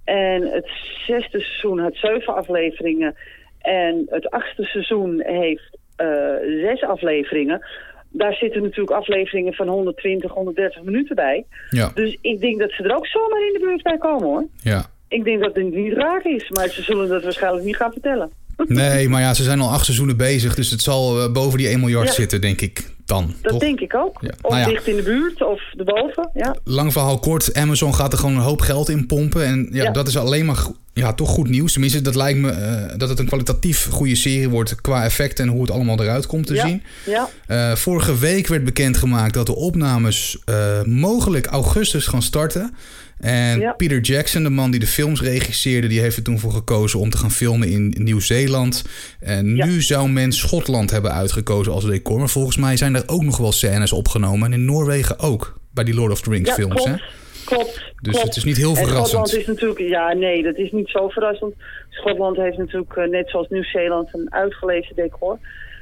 [0.05, 0.71] En het
[1.07, 3.14] zesde seizoen had zeven afleveringen.
[3.61, 7.67] En het achtste seizoen heeft uh, zes afleveringen.
[8.11, 11.45] Daar zitten natuurlijk afleveringen van 120, 130 minuten bij.
[11.71, 11.90] Ja.
[11.95, 14.47] Dus ik denk dat ze er ook zomaar in de buurt bij komen hoor.
[14.62, 14.87] Ja.
[15.09, 18.31] Ik denk dat het niet raar is, maar ze zullen dat waarschijnlijk niet gaan vertellen.
[18.67, 21.69] Nee, maar ja, ze zijn al acht seizoenen bezig, dus het zal uh, boven die
[21.69, 22.12] 1 miljard Ja.
[22.12, 23.35] zitten, denk ik dan.
[23.43, 23.61] Dat toch?
[23.61, 24.19] denk ik ook.
[24.21, 24.33] Ja.
[24.43, 24.69] Of Nou ja.
[24.69, 26.31] dicht in de buurt of erboven.
[26.35, 26.57] Ja.
[26.64, 29.45] Lang verhaal kort, Amazon gaat er gewoon een hoop geld in pompen.
[29.45, 29.90] En ja, Ja.
[29.90, 31.73] dat is alleen maar ja, toch goed nieuws.
[31.73, 35.49] Tenminste, dat lijkt me eh, dat het een kwalitatief goede serie wordt qua effect en
[35.49, 36.83] hoe het allemaal eruit komt te zien.
[37.07, 37.29] Ja.
[37.47, 42.75] Eh, vorige week werd bekendgemaakt dat de opnames eh, mogelijk augustus gaan starten.
[43.20, 43.72] En Ja.
[43.72, 47.11] Peter Jackson, de man die de films regisseerde, die heeft er toen voor gekozen om
[47.11, 48.85] te gaan filmen in Nieuw-Zeeland.
[49.20, 49.66] En Ja.
[49.66, 52.18] nu zou men Schotland hebben uitgekozen als decor.
[52.18, 54.46] Maar volgens mij zijn er ook nog wel scènes opgenomen.
[54.53, 56.74] En in Noorwegen ook, bij die Lord of the Rings Ja, films.
[56.74, 56.90] klopt.
[56.90, 56.96] Hè?
[57.44, 57.92] Klopt.
[58.00, 58.27] Dus klopt.
[58.29, 59.09] het is niet heel En verrassend.
[59.29, 61.55] Schotland is natuurlijk, ja nee, dat is niet zo verrassend.
[61.90, 65.38] Schotland heeft natuurlijk eh, net zoals Nieuw-Zeeland een uitgelezen decor.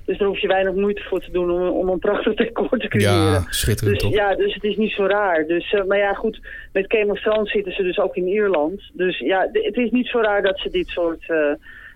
[0.07, 2.89] Dus daar hoef je weinig moeite voor te doen om, om een prachtig decor te
[2.89, 3.13] creëren.
[3.33, 4.19] Ja, schitterend Dus toch?
[4.19, 5.47] ja, dus het is niet zo raar.
[5.47, 6.41] Dus, eh, maar ja, goed,
[6.73, 8.81] met Game of Thrones zitten ze dus ook in Ierland.
[8.93, 11.37] Dus ja, het is niet zo raar dat ze dit soort eh,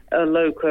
[0.08, 0.70] eh, leuke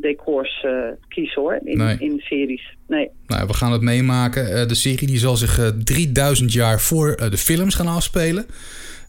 [0.00, 0.66] decors
[1.08, 1.96] kiezen hoor, in, Nee.
[1.98, 2.76] in series.
[2.88, 3.10] Nee.
[3.26, 4.68] Nou, we gaan het meemaken.
[4.68, 8.46] De serie die zal zich eh, 3000 jaar voor de films gaan afspelen.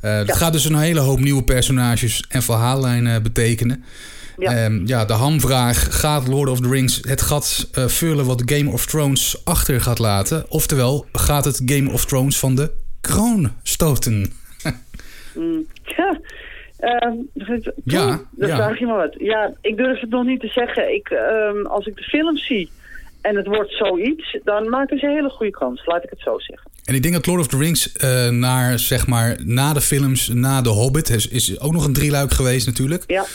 [0.02, 0.34] Dat Ja.
[0.34, 3.84] gaat dus een hele hoop nieuwe personages en verhaallijnen betekenen.
[4.42, 4.56] Ja.
[4.56, 8.72] Ehm, ja, de hamvraag: gaat Lord of the Rings het gat eh, vullen wat Game
[8.72, 10.46] of Thrones achter gaat laten?
[10.50, 14.26] Oftewel, gaat het Game of Thrones van de kroon stoten?
[15.36, 15.66] Mm.
[15.98, 16.20] Ja,
[17.34, 18.56] dat- Ja, ja.
[18.56, 19.16] vraag je me wat.
[19.18, 20.94] Ja, ik durf het nog niet te zeggen.
[20.94, 22.70] Ik, ehm, als ik de film zie
[23.22, 25.86] en het wordt zoiets, dan maken ze een hele goede kans.
[25.86, 26.72] Laat ik het zo zeggen.
[26.84, 30.28] En ik denk dat Lord of the Rings eh, naar, zeg maar, na de films,
[30.34, 33.04] na The Hobbit, is, is ook nog een drieluik geweest natuurlijk.
[33.08, 33.26] Ja,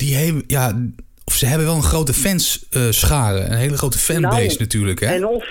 [0.00, 0.80] die hebben, ja,
[1.24, 5.00] of ze hebben wel een grote fans eh, een hele grote fanbase Nou, natuurlijk.
[5.00, 5.06] Hè?
[5.06, 5.44] en of...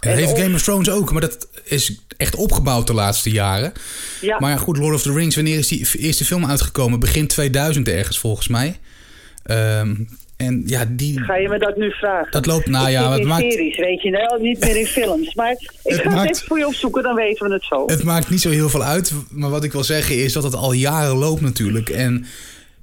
[0.00, 3.30] En en heeft of- Game of Thrones ook, maar dat is echt opgebouwd de laatste
[3.30, 3.72] jaren.
[4.20, 7.00] Ja, Maar ja, goed, Lord of the Rings, wanneer is die eerste film uitgekomen?
[7.00, 8.76] Begin 2000 ergens volgens mij.
[9.42, 9.94] Ehm,
[10.36, 12.30] en ja, die, ga je me dat nu vragen?
[12.32, 15.34] dat loopt, nou ja, het in maakt, series, weet je wel, niet meer in films.
[15.34, 17.82] Maar ik Het ga maakt- het even voor je opzoeken, dan weten we het zo.
[17.86, 19.12] het maakt niet zo heel veel uit.
[19.30, 21.88] Maar wat ik wil zeggen is dat het al jaren loopt natuurlijk.
[21.88, 22.26] En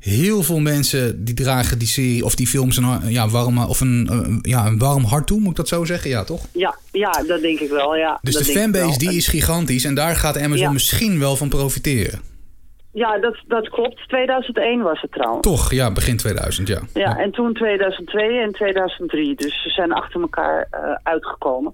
[0.03, 4.07] heel veel mensen die dragen die serie of die films een, ja, warm, of een,
[4.11, 6.09] een- ja, een warm hart toe, moet ik dat zo zeggen?
[6.09, 6.41] Ja, toch?
[6.53, 8.19] Ja, ja, dat denk ik wel, ja.
[8.21, 10.71] Dus dat de fanbase die is gigantisch en daar gaat Amazon Ja.
[10.71, 12.19] misschien wel van profiteren.
[12.93, 14.07] Ja, dat, dat klopt.
[14.07, 15.41] 2001 was het trouwens.
[15.41, 16.79] Toch, ja, begin 2000, ja.
[16.93, 19.35] Ja, en toen 2002 en 2003.
[19.35, 21.73] Dus ze zijn achter elkaar eh, uitgekomen.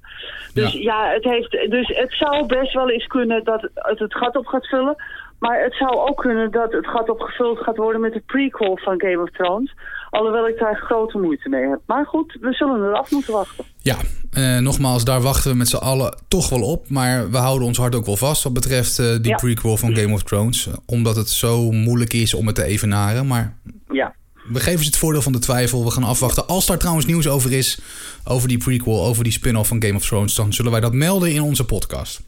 [0.53, 0.79] Dus Ja.
[0.79, 1.13] ja.
[1.13, 4.67] het heeft, dus het zou best wel eens kunnen dat het het gat op gaat
[4.67, 4.95] vullen.
[5.39, 9.01] Maar het zou ook kunnen dat het gat opgevuld gaat worden met de prequel van
[9.01, 9.73] Game of Thrones.
[10.09, 11.79] Alhoewel ik daar grote moeite mee heb.
[11.85, 13.65] Maar goed, we zullen er af moeten wachten.
[13.81, 13.95] Ja,
[14.31, 16.89] eh, nogmaals, daar wachten we met z'n allen toch wel op.
[16.89, 19.35] Maar we houden ons hart ook wel vast wat betreft eh, die Ja.
[19.35, 20.69] prequel van Game of Thrones.
[20.85, 23.27] Omdat het zo moeilijk is om het te evenaren.
[23.27, 23.57] Maar
[23.91, 24.13] Ja,
[24.51, 25.83] we geven ze het voordeel van de twijfel.
[25.83, 26.47] We gaan afwachten.
[26.47, 27.79] Als daar trouwens nieuws over is,
[28.25, 30.35] over die prequel, over die spin-off van Game of Thrones...
[30.35, 32.21] dan zullen wij dat melden in onze podcast.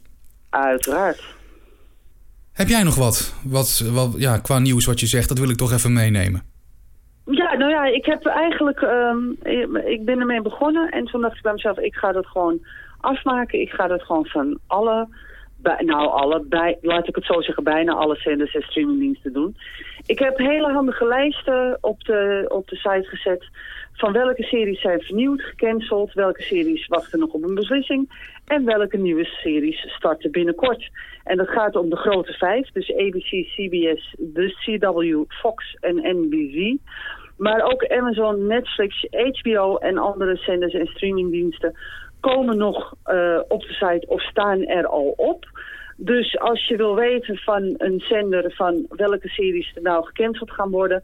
[0.50, 1.22] uiteraard.
[2.52, 5.28] Heb jij nog wat, wat, wat ja, qua nieuws wat je zegt?
[5.28, 6.42] Dat wil ik toch even meenemen.
[7.24, 9.30] Ja, nou ja, ik heb eigenlijk, ehm,
[9.86, 12.60] ik ben ermee begonnen en toen dacht ik bij mezelf, ik ga dat gewoon
[13.00, 13.60] afmaken.
[13.60, 15.08] Ik ga dat gewoon van alle,
[15.56, 19.56] bij, nou alle, bij, laat ik het zo zeggen, bijna alle zenders en streamingdiensten doen.
[20.06, 23.44] Ik heb hele handige lijsten op de, op de site gezet
[24.02, 28.10] van welke series zijn vernieuwd, gecanceld, welke series wachten nog op een beslissing
[28.46, 30.90] en welke nieuwe series starten binnenkort.
[31.24, 36.78] En dat gaat om de grote vijf, dus ABC, CBS, de CW, Fox en NBC.
[37.36, 41.78] Maar ook Amazon, Netflix, HBO en andere zenders en streamingdiensten
[42.20, 45.46] komen nog eh, op de site of staan er al op.
[45.96, 50.70] Dus als je wil weten van een zender van welke series er nou gecanceld gaan
[50.70, 51.02] worden...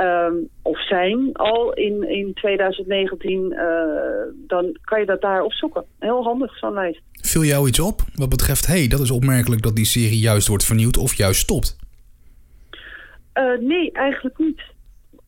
[0.00, 3.66] ehm, of zijn al in, in 2019, eh,
[4.46, 5.84] dan kan je dat daar opzoeken.
[5.98, 7.00] Heel handig, zo'n lijst.
[7.12, 8.66] Viel jou iets op wat betreft...
[8.66, 11.76] hey, dat is opmerkelijk dat die serie juist wordt vernieuwd of juist stopt?
[13.32, 14.62] Eh, nee, eigenlijk niet.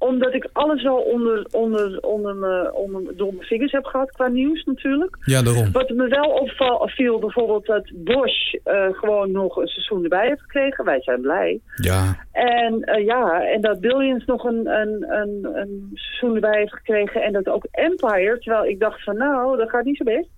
[0.03, 4.29] Omdat ik alles wel onder, onder, onder, me, onder, door mijn vingers heb gehad qua
[4.29, 5.17] nieuws natuurlijk.
[5.25, 5.73] Ja, daarom.
[5.73, 10.85] Wat me wel opviel bijvoorbeeld dat Bosch uh, gewoon nog een seizoen erbij heeft gekregen.
[10.85, 11.61] Wij zijn blij.
[11.77, 12.17] Ja.
[12.33, 17.23] En uh, ja, en dat Billions nog een, een, een, een seizoen erbij heeft gekregen.
[17.23, 20.29] En dat ook Empire, terwijl ik dacht van nou, dat gaat niet zo best.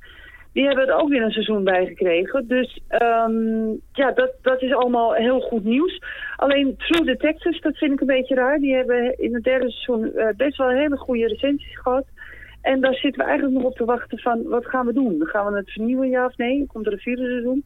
[0.55, 2.49] Die hebben er ook weer een seizoen bij gekregen.
[2.49, 6.03] Dus um, ja, dat, dat is allemaal heel goed nieuws.
[6.37, 8.59] Alleen True Detectives, dat vind ik een beetje raar.
[8.59, 12.05] Die hebben in het derde seizoen uh, best wel hele goede recensies gehad.
[12.63, 15.21] En daar zitten we eigenlijk nog op te wachten van, wat gaan we doen?
[15.27, 16.67] Gaan we het vernieuwen, ja of nee?
[16.67, 17.65] Komt er een vierde seizoen?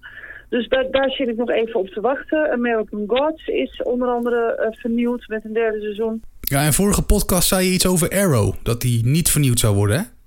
[0.48, 2.50] Dus daar, daar zit ik nog even op te wachten.
[2.52, 6.22] American Gods is onder andere uh, vernieuwd met een derde seizoen.
[6.40, 8.54] Ja, en vorige podcast zei je iets over Arrow.
[8.62, 10.17] Dat die niet vernieuwd zou worden, hè?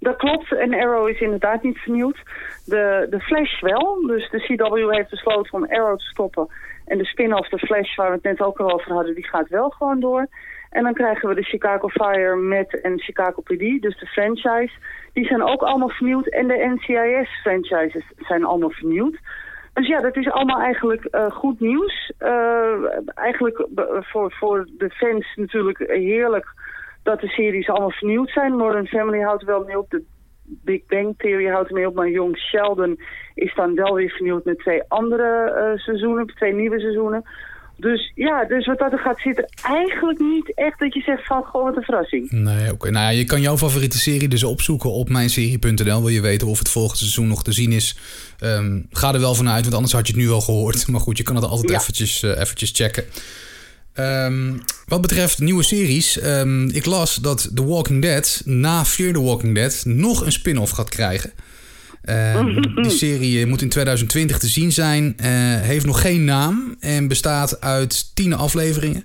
[0.00, 0.52] Dat klopt.
[0.52, 2.18] En Arrow is inderdaad niet vernieuwd.
[2.64, 4.06] De, de Flash wel.
[4.06, 6.48] Dus de CW heeft besloten om Arrow te stoppen.
[6.86, 9.48] En de spin-off, de Flash, waar we het net ook al over hadden, die gaat
[9.48, 10.26] wel gewoon door.
[10.70, 14.72] En dan krijgen we de Chicago Fire met en Chicago PD, dus de franchise.
[15.12, 16.26] Die zijn ook allemaal vernieuwd.
[16.26, 19.18] En de NCIS-franchises zijn allemaal vernieuwd.
[19.72, 22.12] Dus ja, dat is allemaal eigenlijk uh, goed nieuws.
[22.20, 22.74] Uh,
[23.14, 23.66] eigenlijk
[24.00, 26.46] voor, voor de fans natuurlijk heerlijk
[27.02, 28.56] dat de series allemaal vernieuwd zijn.
[28.56, 29.90] Modern Family houdt wel mee op.
[29.90, 30.02] De
[30.42, 31.94] Big Bang Theory houdt mee op.
[31.94, 33.00] Maar Young Sheldon
[33.34, 36.26] is dan wel weer vernieuwd met twee andere uh, seizoenen.
[36.26, 37.24] Twee nieuwe seizoenen.
[37.76, 41.44] Dus ja, dus wat dat er gaat zitten, eigenlijk niet echt dat je zegt van
[41.44, 42.30] gewoon wat een verrassing.
[42.30, 42.72] Nee, oké.
[42.72, 42.90] Okay.
[42.90, 46.00] Nou ja, je kan jouw favoriete serie dus opzoeken op mijnserie.nl.
[46.00, 47.98] Wil je weten of het volgende seizoen nog te zien is?
[48.44, 50.86] Um, ga er wel vanuit, want anders had je het nu al gehoord.
[50.92, 51.78] Maar goed, je kan het altijd ja.
[51.78, 53.04] eventjes, uh, eventjes checken.
[53.94, 59.22] Um, wat betreft nieuwe series, um, ik las dat The Walking Dead na Fear the
[59.22, 61.32] Walking Dead nog een spin-off gaat krijgen.
[62.36, 65.26] Um, die serie moet in 2020 te zien zijn, uh,
[65.60, 69.04] heeft nog geen naam en bestaat uit tien afleveringen.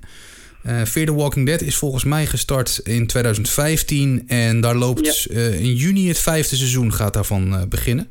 [0.65, 5.35] Uh, Fear the Walking Dead is volgens mij gestart in 2015 en daar loopt ja.
[5.35, 8.07] uh, in juni het vijfde seizoen gaat daarvan beginnen.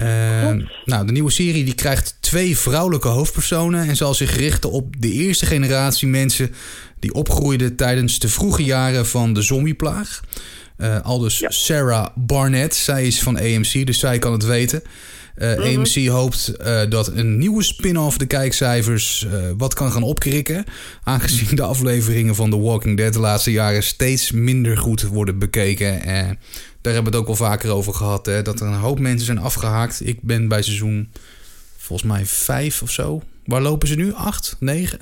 [0.00, 4.94] Uh, nou, de nieuwe serie die krijgt twee vrouwelijke hoofdpersonen en zal zich richten op
[4.98, 6.50] de eerste generatie mensen
[7.00, 10.20] die opgroeiden tijdens de vroege jaren van de zombieplaag.
[10.78, 11.50] Uh, al dus ja.
[11.50, 14.82] Sarah Barnett, zij is van AMC, dus zij kan het weten.
[15.36, 15.76] Uh, mm -hmm.
[15.76, 20.64] AMC hoopt uh, dat een nieuwe spin-off de kijkcijfers wat kan gaan opkrikken.
[21.02, 26.02] Aangezien de afleveringen van The Walking Dead de laatste jaren steeds minder goed worden bekeken.
[26.86, 28.26] Daar hebben we het ook wel vaker over gehad.
[28.26, 30.06] Hè, dat er een hoop mensen zijn afgehaakt.
[30.06, 31.12] Ik ben bij seizoen
[31.76, 33.22] volgens mij vijf of zo.
[33.44, 34.12] Waar lopen ze nu?
[34.12, 34.56] Acht?
[34.60, 35.00] Negen?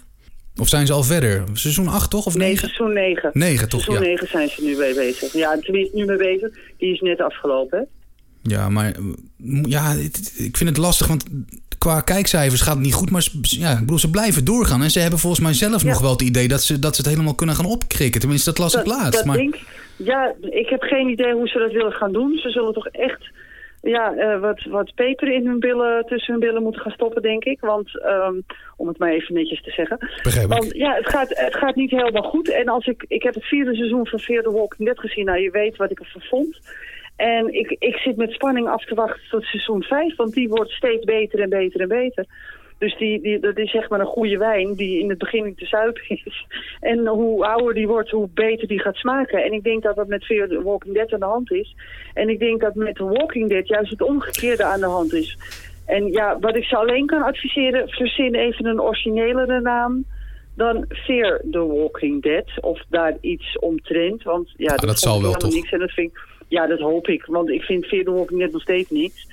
[0.57, 1.44] Of zijn ze al verder?
[1.53, 2.27] Seizoen 8 toch?
[2.27, 2.47] Of 9?
[2.47, 3.31] Nee, seizoen 9.
[3.33, 3.81] 9 toch?
[3.81, 4.11] Seizoen ja.
[4.11, 5.33] 9 zijn ze nu mee bezig.
[5.33, 6.59] Ja, is nu mee bezig.
[6.79, 7.88] Die is net afgelopen.
[8.46, 8.94] Ja, maar
[9.62, 9.92] ja,
[10.37, 11.24] ik vind het lastig, want
[11.78, 13.11] qua kijkcijfers gaat het niet goed.
[13.11, 14.83] Maar ja, ik bedoel, ze blijven doorgaan.
[14.83, 15.88] En ze hebben volgens mij zelf ja.
[15.88, 18.20] nog wel het idee dat ze, dat ze het helemaal kunnen gaan opkrikken.
[18.20, 19.12] Tenminste, dat las ik laatst.
[19.12, 19.37] Dat maar...
[19.37, 19.59] denk,
[19.96, 22.37] ja, ik heb geen idee hoe ze dat willen gaan doen.
[22.37, 23.30] Ze zullen toch echt
[23.83, 27.44] ja, uh, wat, wat peper in hun billen, tussen hun billen moeten gaan stoppen, denk
[27.44, 27.61] ik.
[27.61, 28.44] Want, um,
[28.76, 29.98] om het maar even netjes te zeggen.
[30.22, 32.48] Begrijp Want ja, het gaat, het gaat niet helemaal goed.
[32.50, 35.24] En als ik, ik heb het vierde seizoen van Fear the Walking Dead gezien.
[35.24, 36.61] Nou, je weet wat ik ervan vond.
[37.16, 40.70] En ik, ik zit met spanning af te wachten tot seizoen 5, want die wordt
[40.70, 42.27] steeds beter en beter en beter.
[42.79, 45.59] Dus die, die, dat is zeg maar een goede wijn die in het begin niet
[45.59, 46.46] te zuipen is.
[46.81, 49.44] En hoe ouder die wordt, hoe beter die gaat smaken.
[49.44, 51.74] En ik denk dat dat met Fear the Walking Dead aan de hand is.
[52.14, 55.38] En ik denk dat met The Walking Dead juist het omgekeerde aan de hand is.
[55.87, 60.05] En ja, wat ik ze alleen kan adviseren, verzin even een originelere naam
[60.57, 62.61] dan Fear the Walking Dead.
[62.61, 64.22] Of daar iets omtrent.
[64.22, 65.53] Want ja, ah, dat, dat zal wel toch.
[65.53, 66.18] Niks en dat vind ik,
[66.55, 67.25] ja, dat hoop ik.
[67.27, 69.27] Want ik vind the Walking Dead nog steeds niks.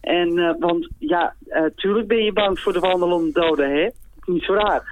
[0.00, 3.88] En, uh, want ja, uh, tuurlijk ben je bang voor de wandelende doden, hè?
[4.24, 4.82] Niet zo raar.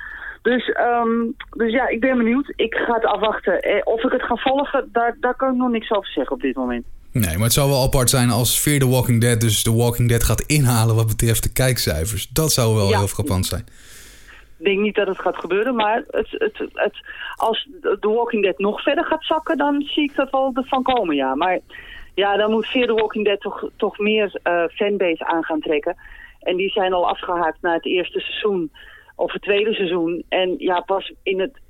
[0.42, 2.52] Dus, um, dus ja, ik ben benieuwd.
[2.56, 3.60] Ik ga het afwachten.
[3.60, 6.40] Eh, of ik het ga volgen, daar, daar kan ik nog niks over zeggen op
[6.40, 6.84] dit moment.
[7.12, 10.08] Nee, maar het zou wel apart zijn als Fear the Walking Dead dus The Walking
[10.08, 12.28] Dead gaat inhalen wat betreft de kijkcijfers.
[12.28, 12.98] Dat zou wel ja.
[12.98, 13.64] heel frappant zijn.
[14.56, 16.96] Denk niet dat het gaat gebeuren, maar het, het, het,
[17.34, 21.16] als The Walking Dead nog verder gaat zakken, dan zie ik dat wel ervan komen,
[21.16, 21.34] ja.
[21.34, 21.60] Maar
[22.14, 25.96] ja, dan moet Fear the Walking Dead toch, toch meer uh, fanbase aan gaan trekken.
[26.40, 28.70] En die zijn al afgehaakt na het eerste seizoen
[29.16, 30.24] of het tweede seizoen.
[30.28, 31.60] En ja, pas in het,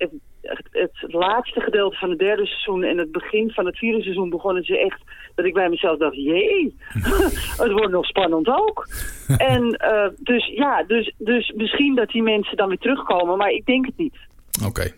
[0.71, 4.65] het, laatste gedeelte van het derde seizoen en het begin van het vierde seizoen begonnen
[4.65, 5.01] ze echt...
[5.35, 6.77] dat ik bij mezelf dacht, jee,
[7.63, 8.89] het wordt nog spannend ook.
[9.55, 13.67] en uh, dus ja, dus, dus misschien dat die mensen dan weer terugkomen, maar ik
[13.67, 14.17] denk het niet.
[14.59, 14.69] Oké.
[14.69, 14.93] Okay.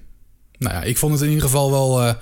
[0.58, 2.00] Nou ja, ik vond het in ieder geval wel...
[2.00, 2.12] Uh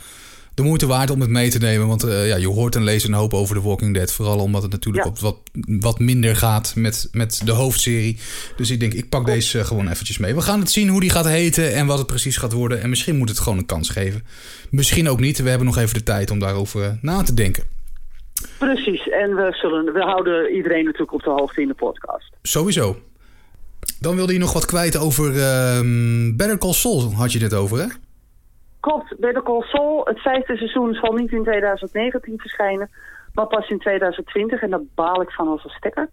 [0.57, 1.87] de moeite waard om het mee te nemen.
[1.87, 4.13] Want uh, ja, je hoort en leest een hoop over The Walking Dead.
[4.13, 5.11] Vooral omdat het natuurlijk Ja.
[5.11, 5.37] op wat,
[5.81, 8.19] wat minder gaat met, met de hoofdserie.
[8.57, 10.35] Dus ik denk, ik pak deze eh, gewoon eventjes mee.
[10.35, 12.81] We gaan het zien hoe die gaat heten en wat het precies gaat worden.
[12.83, 14.23] En misschien moet het gewoon een kans geven.
[14.71, 15.39] Misschien ook niet.
[15.43, 17.65] We hebben nog even de tijd om daarover eh, na te denken.
[18.59, 22.31] Precies, en we, zullen, we houden iedereen natuurlijk op de hoogte in de podcast.
[22.43, 23.01] Sowieso.
[24.01, 27.79] Dan wilde je nog wat kwijt over ehm Better Call Saul, had je dit over,
[27.79, 27.87] hè?
[28.87, 32.91] Klopt, Better Call Saul, het vijfde seizoen zal niet in 2019 verschijnen,
[33.33, 36.09] maar pas in 2020 en daar baal ik van als een stekker.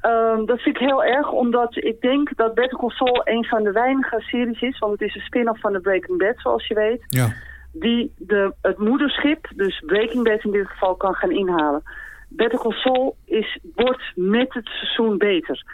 [0.00, 3.62] Ehm, dat vind ik heel erg, omdat ik denk dat Better Call Saul een van
[3.62, 6.74] de weinige series is, want het is een spin-off van de Breaking Bad, zoals je
[6.74, 7.32] weet, Ja.
[7.72, 11.82] die de, het moederschip, dus Breaking Bad in dit geval, kan gaan inhalen.
[12.28, 15.64] Better Call Saul is, wordt met het seizoen beter.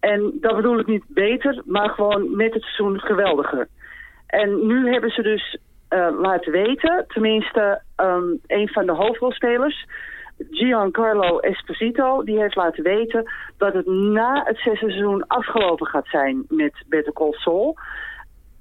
[0.00, 3.68] En dat bedoel ik niet beter, maar gewoon met het seizoen geweldiger.
[4.26, 5.58] En nu hebben ze dus
[5.88, 9.86] eh, laten weten, tenminste ehm, een van de hoofdrolspelers,
[10.50, 16.44] Giancarlo Esposito, die heeft laten weten dat het na het zesde seizoen afgelopen gaat zijn
[16.48, 17.76] met Better Call Saul.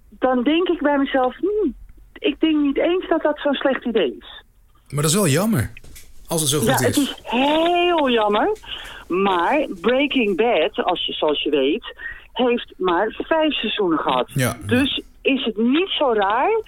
[0.09, 1.73] Dan denk ik bij mezelf, hmm,
[2.13, 4.43] ik denk niet eens dat dat zo'n slecht idee is.
[4.89, 5.71] Maar dat is wel jammer.
[6.27, 6.81] Als het zo goed Ja, is.
[6.85, 8.57] het is heel jammer.
[9.07, 11.95] Maar Breaking Bad, als je, zoals je weet,
[12.33, 14.29] heeft maar vijf seizoenen gehad.
[14.33, 14.57] Ja.
[14.65, 16.61] Dus is het niet zo raar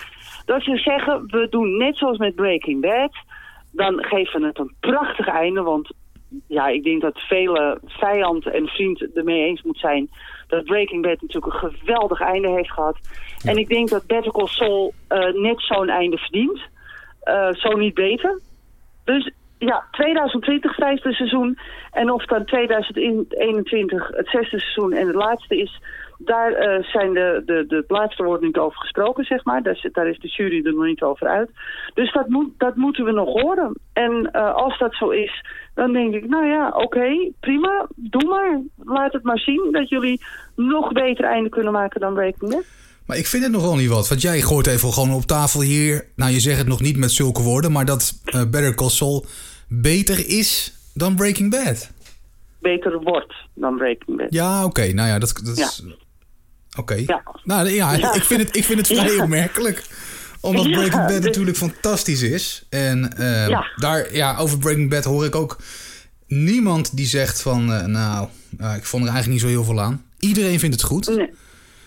[0.45, 3.11] dat ze zeggen, we doen net zoals met Breaking Bad.
[3.71, 5.93] Dan geven we het een prachtig einde, want
[6.47, 10.09] ja, ik denk dat vele vijand en vriend ermee eens moet zijn
[10.47, 12.97] dat Breaking Bad natuurlijk een geweldig einde heeft gehad.
[13.43, 16.59] En ik denk dat Better Call Saul eh, net zo'n einde verdient.
[17.19, 18.39] Eh, zo niet beter.
[19.03, 21.57] Dus ja, 2020 vijfde seizoen.
[21.91, 25.81] En of dan 2021 het zesde seizoen en het laatste is...
[26.17, 29.63] Daar eh, zijn de, de, de, het laatste wordt niet over gesproken, zeg maar.
[29.63, 31.49] Daar, zit- daar is de jury er nog niet over uit.
[31.93, 33.75] Dus dat, moet, dat moeten we nog horen.
[33.93, 38.61] En eh, als dat zo is, dan denk ik, nou ja, oké, prima, doe maar.
[38.95, 40.21] Laat het maar zien dat jullie
[40.55, 42.63] nog beter einde kunnen maken dan Breaking Bad.
[43.05, 44.07] Maar ik vind het nogal niet wat.
[44.07, 46.07] Want jij gooit even gewoon op tafel hier.
[46.15, 47.71] Nou, je zegt het nog niet met zulke woorden.
[47.71, 49.25] Maar dat eh, Better Call Saul
[49.69, 51.91] beter is dan Breaking Bad.
[52.61, 54.27] Beter wordt dan Breaking Bad.
[54.29, 54.93] Ja, oké.
[54.93, 55.83] Nou ja, dat, dat is...
[56.75, 57.03] Oké.
[57.05, 57.23] Ja.
[57.43, 58.13] Nou ja, Ja.
[58.13, 59.83] Ik, vind het, ik vind het vrij opmerkelijk.
[60.41, 62.65] Omdat Breaking Bad natuurlijk fantastisch is.
[62.69, 63.67] En eh, Ja.
[63.75, 65.57] daar, ja, over Breaking Bad hoor ik ook
[66.27, 67.73] niemand die zegt van...
[67.73, 68.27] eh, nou,
[68.77, 70.05] ik vond er eigenlijk niet zo heel veel aan.
[70.19, 71.07] Iedereen vindt het goed.
[71.15, 71.29] Nee.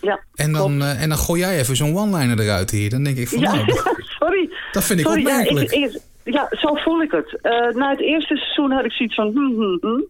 [0.01, 2.89] Ja, En dan, eh, en dan gooi jij even zo'n one-liner eruit hier.
[2.89, 3.65] Dan denk ik van, Ja, nou,
[4.19, 4.49] sorry.
[4.71, 5.71] dat vind ik sorry, ja, opmerkelijk.
[5.71, 6.01] ik- ik-
[6.33, 7.39] Ja, zo voel ik het.
[7.41, 9.31] Eh, na het eerste seizoen had ik zoiets van...
[9.33, 10.07] Hmm, hmm, hmm.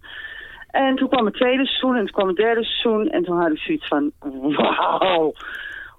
[0.71, 3.09] En toen kwam het tweede seizoen en toen kwam het derde seizoen.
[3.09, 4.11] En toen had ik zoiets van...
[4.57, 5.33] Wauw.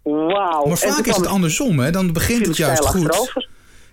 [0.02, 0.66] Wauw.
[0.66, 1.90] Maar vaak is het andersom, hè?
[1.90, 3.08] Dan begint het juist goed.
[3.08, 3.48] achterover.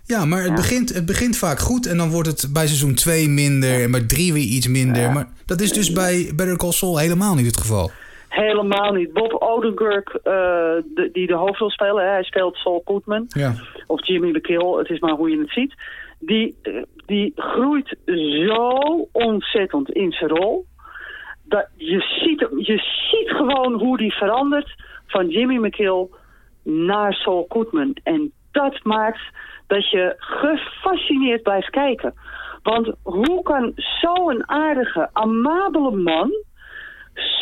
[0.05, 0.53] Ja, maar het, Ja.
[0.55, 4.03] Begint, het begint vaak goed en dan wordt het bij seizoen 2 minder en bij
[4.07, 5.11] 3 weer iets minder.
[5.11, 7.91] Maar dat is dus bij Better Call Saul helemaal niet het geval.
[8.29, 9.13] Helemaal niet.
[9.13, 10.33] Bob Odenkirk, eh,
[10.95, 13.25] de, die de hoofdrol speelt, hè, hij speelt Saul Goodman.
[13.27, 13.53] Ja.
[13.87, 15.73] Of Jimmy McKill, het is maar hoe je het ziet.
[16.19, 16.57] Die,
[17.05, 17.95] die groeit
[18.47, 20.65] zo ontzettend in zijn rol.
[21.43, 22.77] Dat je, ziet, je
[23.09, 24.75] ziet gewoon hoe die verandert
[25.05, 26.07] van Jimmy McKill
[26.63, 27.95] naar Saul Goodman.
[28.03, 29.21] En dat maakt
[29.67, 32.13] dat je gefascineerd blijft kijken.
[32.63, 36.31] Want hoe kan zo'n aardige, amabele man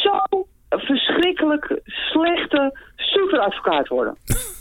[0.04, 4.18] zo verschrikkelijk slechte superadvocaat worden?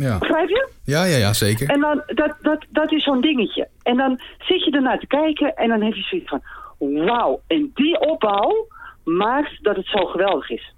[0.00, 0.68] Ja, Begrijp je?
[0.84, 1.68] ja, ja, ja zeker.
[1.68, 3.68] En dan, dat, dat, dat is zo'n dingetje.
[3.82, 6.42] En dan zit je ernaar te kijken en dan heb je zoiets van...
[6.78, 8.66] Wauw, en die opbouw
[9.04, 10.74] maakt dat het zo geweldig is.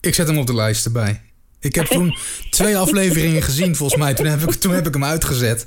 [0.00, 1.20] Ik zet hem op de lijst erbij.
[1.60, 2.16] Ik heb toen
[2.50, 4.14] twee afleveringen gezien, volgens mij.
[4.14, 5.66] Toen heb ik, toen heb ik hem uitgezet.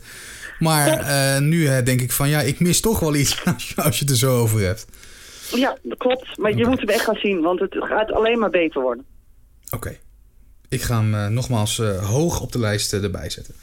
[0.60, 3.96] Maar eh, nu denk ik van ja, ik mis toch wel iets als je, als
[4.00, 4.88] je het er zo over hebt.
[5.52, 6.38] Ja, dat klopt.
[6.38, 9.06] Maar je moet hem echt gaan zien, want het gaat alleen maar beter worden.
[9.72, 9.98] Oké.
[10.70, 13.54] Ik ga hem eh, nogmaals eh, hoog op de lijst eh, erbij zetten.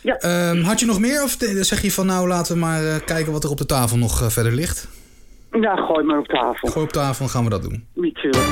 [0.00, 0.16] Ja.
[0.16, 3.44] Ehm, had je nog meer of zeg je van nou laten we maar kijken wat
[3.44, 4.88] er op de tafel nog verder ligt?
[5.60, 6.68] Ja, gooi maar op tafel.
[6.68, 7.86] Gooi op tafel, dan gaan we dat doen.
[7.94, 8.44] Natuurlijk.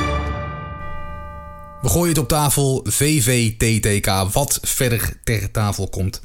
[1.83, 6.23] We gooien het op tafel VVTTK, wat verder ter tafel komt.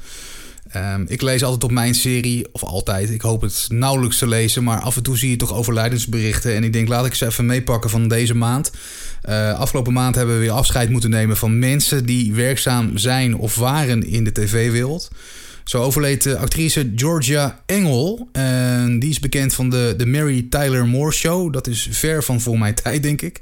[0.70, 4.64] Ehm, ik lees altijd op mijn serie, of altijd, ik hoop het nauwelijks te lezen,
[4.64, 6.54] maar af en toe zie je toch overlijdensberichten.
[6.54, 8.70] En ik denk, laat ik ze even meepakken van deze maand.
[9.22, 13.54] Eh, afgelopen maand hebben we weer afscheid moeten nemen van mensen die werkzaam zijn of
[13.54, 15.10] waren in de tv-wereld.
[15.64, 18.28] Zo overleed de actrice Georgia Engel.
[18.32, 21.52] En die is bekend van de, de Mary Tyler Moore Show.
[21.52, 23.38] Dat is ver van voor mijn tijd, denk ik.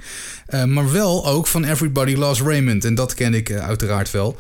[0.47, 2.85] Eh, maar wel ook van Everybody Loves Raymond.
[2.85, 4.37] En dat ken ik eh, uiteraard wel.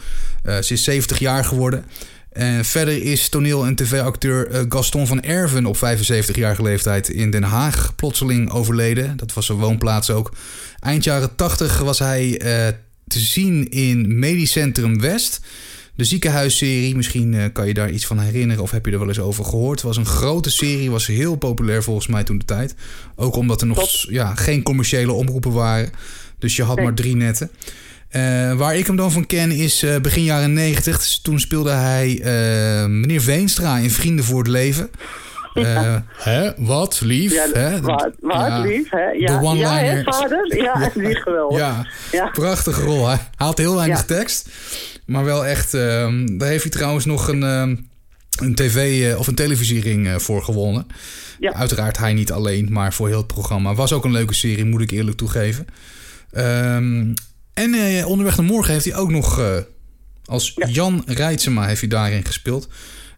[0.60, 1.84] Ze is 70 jaar geworden.
[2.32, 7.42] En verder is toneel- en tv-acteur eh, Gaston van Erven op 75-jarige leeftijd in Den
[7.42, 9.16] Haag plotseling overleden.
[9.16, 10.32] Dat was zijn woonplaats ook.
[10.80, 12.68] Eind jaren 80 was hij eh,
[13.06, 15.40] te zien in Medisch Centrum West.
[15.94, 19.08] De ziekenhuisserie, misschien eh, kan je daar iets van herinneren of heb je er wel
[19.08, 19.78] eens over gehoord.
[19.78, 22.74] Het was een grote serie, was heel populair volgens mij toen de tijd.
[23.16, 25.90] Ook omdat er nog ja, geen commerciële omroepen waren.
[26.38, 26.84] Dus je had Nee.
[26.84, 27.50] maar drie netten.
[28.08, 30.96] Eh, waar ik hem dan van ken is eh, begin jaren 90.
[30.98, 34.90] Dus toen speelde hij eh, meneer Veenstra in Vrienden voor het Leven.
[35.54, 36.50] Eh, hè?
[36.56, 37.00] Wat?
[37.04, 37.32] Lief?
[37.32, 37.80] Ja, hè?
[37.80, 38.60] wat, wat Ja.
[38.60, 39.10] lief, hè?
[39.12, 39.96] De Ja, ja one-liner.
[39.96, 40.56] hè, vader?
[40.62, 41.58] Ja, die geweldig.
[41.58, 42.26] Ja, Ja.
[42.28, 43.06] prachtige rol.
[43.08, 44.04] Hij haalt heel weinig Ja.
[44.04, 44.48] tekst.
[45.06, 45.74] Maar wel echt...
[45.74, 47.76] ehm, daar heeft hij trouwens nog een, ehm,
[48.40, 50.86] een tv- of een televisiering voor gewonnen.
[51.38, 51.52] Ja.
[51.54, 53.74] Uiteraard hij niet alleen, maar voor heel het programma.
[53.74, 55.66] Was ook een leuke serie, moet ik eerlijk toegeven.
[56.32, 57.04] Ehm,
[57.58, 59.38] en eh, onderweg naar morgen heeft hij ook nog...
[59.38, 59.56] eh,
[60.24, 60.66] als Ja.
[60.66, 62.68] Jan Reitsema heeft hij daarin gespeeld.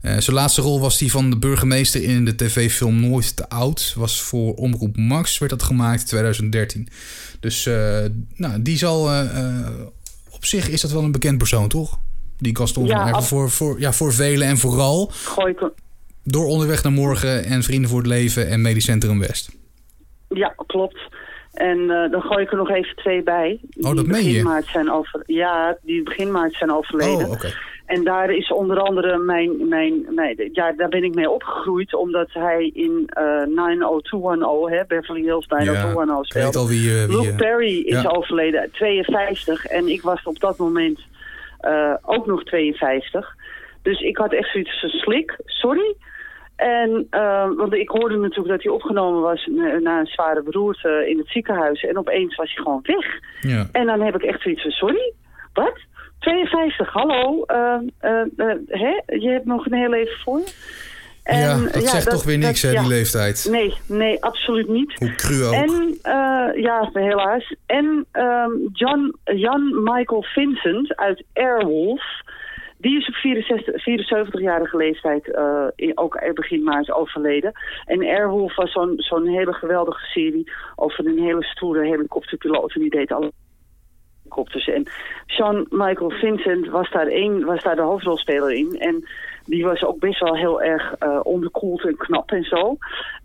[0.00, 3.94] Eh, zijn laatste rol was die van de burgemeester in de tv-film Nooit te Oud.
[3.96, 6.88] Was voor Omroep Max, werd dat gemaakt, 2013.
[7.40, 7.64] Dus
[8.34, 9.10] nou, die zal...
[10.30, 11.98] op zich is dat wel een bekend persoon, toch?
[12.38, 15.70] Die Gaston Ja, van Voor, voor, ja, voor velen en vooral Gooi ik
[16.24, 19.50] door Onderweg naar Morgen en Vrienden voor het Leven en Medisch Centrum West.
[20.28, 20.98] Ja, klopt.
[21.60, 23.60] En eh, dan gooi ik er nog even twee bij.
[23.80, 24.28] Oh, dat die meen je?
[24.28, 27.26] begin maart zijn over, Ja, die begin maart zijn overleden.
[27.26, 27.52] Oh, oké.
[27.86, 30.50] En daar is onder andere mijn, mijn, mijn...
[30.52, 31.94] Ja, daar ben ik mee opgegroeid.
[31.94, 36.46] Omdat hij in eh 90210, hè, Beverly Hills 90210 ik speelde.
[36.46, 37.02] weet al wie...
[37.02, 38.08] eh, wie Luke Perry is ja.
[38.08, 39.66] overleden, 52.
[39.66, 41.00] En ik was op dat moment
[41.60, 43.34] eh, ook nog 52.
[43.82, 45.94] Dus ik had echt zoiets van slik, sorry.
[46.60, 49.48] En, eh, want ik hoorde natuurlijk dat hij opgenomen was
[49.82, 51.82] na, een zware beroerte in het ziekenhuis.
[51.82, 53.06] En opeens was hij gewoon weg.
[53.40, 53.68] ja.
[53.72, 55.12] En dan heb ik echt zoiets van, sorry,
[55.52, 55.78] wat?
[56.18, 57.78] 52, hallo, eh,
[58.66, 59.00] hè?
[59.06, 60.52] je hebt nog een heel leven voor je.
[61.22, 62.80] En, ja, dat zegt toch weer niks, hè, ja.
[62.80, 63.46] die leeftijd.
[63.50, 64.94] Nee, nee, absoluut niet.
[64.98, 65.52] Hoe cru ook.
[65.52, 67.54] En, eh, ja, helaas.
[67.66, 72.02] En ehm, John, Jan Michael Vincent uit Airwolf.
[72.80, 77.52] Die is op 64 74-jarige leeftijd uh, in, ook begin maart overleden.
[77.84, 82.74] En Airwolf was zo'n zo'n hele geweldige serie over een hele stoere helikopterpiloot.
[82.74, 83.32] En die deed alle
[84.16, 84.68] helikopters.
[84.68, 84.90] En
[85.26, 88.78] Sean Michael Vincent was daar, een, was daar de hoofdrolspeler in.
[88.78, 89.08] En
[89.44, 92.76] die was ook best wel heel erg uh, onderkoeld en knap en zo.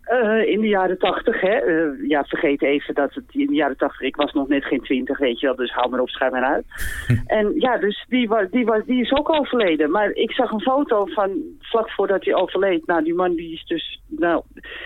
[0.07, 1.65] Uh, in de jaren tachtig, hè.
[1.65, 4.01] Uh, ja, vergeet even dat het in de jaren tachtig...
[4.01, 5.55] Ik was nog net geen twintig, weet je wel.
[5.55, 6.65] Dus hou maar op, schrijf maar uit.
[7.37, 9.91] en ja, dus die, was, die, was, die is ook overleden.
[9.91, 12.85] Maar ik zag een foto van vlak voordat hij overleed.
[12.85, 13.99] Nou, die man die is dus...
[14.07, 14.43] Nou,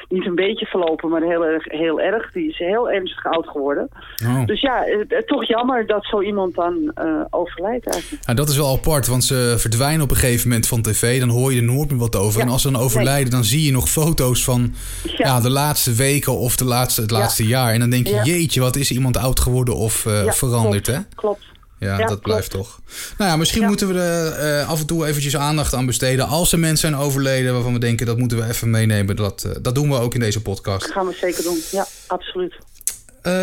[0.09, 1.63] niet een beetje verlopen, maar heel erg.
[1.65, 2.31] Heel erg.
[2.31, 3.89] Die is heel ernstig oud geworden.
[4.25, 4.45] Oh.
[4.45, 4.85] Dus ja,
[5.25, 6.93] toch jammer dat zo iemand dan
[7.29, 8.25] overlijdt eigenlijk.
[8.25, 11.19] Ja, dat is wel apart, want ze verdwijnen op een gegeven moment van tv.
[11.19, 12.39] Dan hoor je er nooit meer wat over.
[12.39, 12.45] Ja.
[12.45, 13.31] En als ze dan overlijden, nee.
[13.31, 14.73] dan zie je nog foto's van
[15.17, 15.27] ja.
[15.27, 15.39] ja.
[15.39, 17.49] de laatste weken of de laatste, het laatste ja.
[17.49, 17.73] jaar.
[17.73, 21.15] En dan denk je, jeetje, wat is iemand oud geworden of uh, veranderd, klopt, hè?
[21.15, 21.43] Klopt.
[21.79, 22.21] Ja, dat klopt.
[22.21, 22.79] blijft toch.
[23.17, 26.27] Nou ja, misschien moeten we er uh, af en toe eventjes aandacht aan besteden.
[26.27, 29.15] Als er mensen zijn overleden waarvan we denken dat moeten we even meenemen.
[29.15, 30.81] Dat, uh, dat doen we ook in deze podcast.
[30.81, 32.55] Dat gaan we zeker doen, ja, absoluut.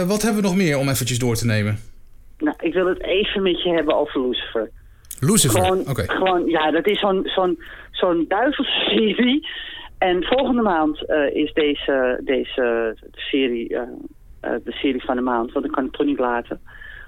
[0.07, 1.79] Wat hebben we nog meer om eventjes door te nemen?
[2.39, 4.71] Nou, ik wil het even met je hebben over Lucifer.
[5.21, 5.91] Lucifer, gewoon, oké.
[5.91, 6.07] Okay.
[6.07, 9.49] Gewoon, ja, dat is zo'n zo'n zo'n duivelsserie.
[9.99, 15.53] En volgende maand uh, is deze, deze serie uh, uh, de serie van de maand.
[15.53, 16.61] Want ik kan het toch niet laten.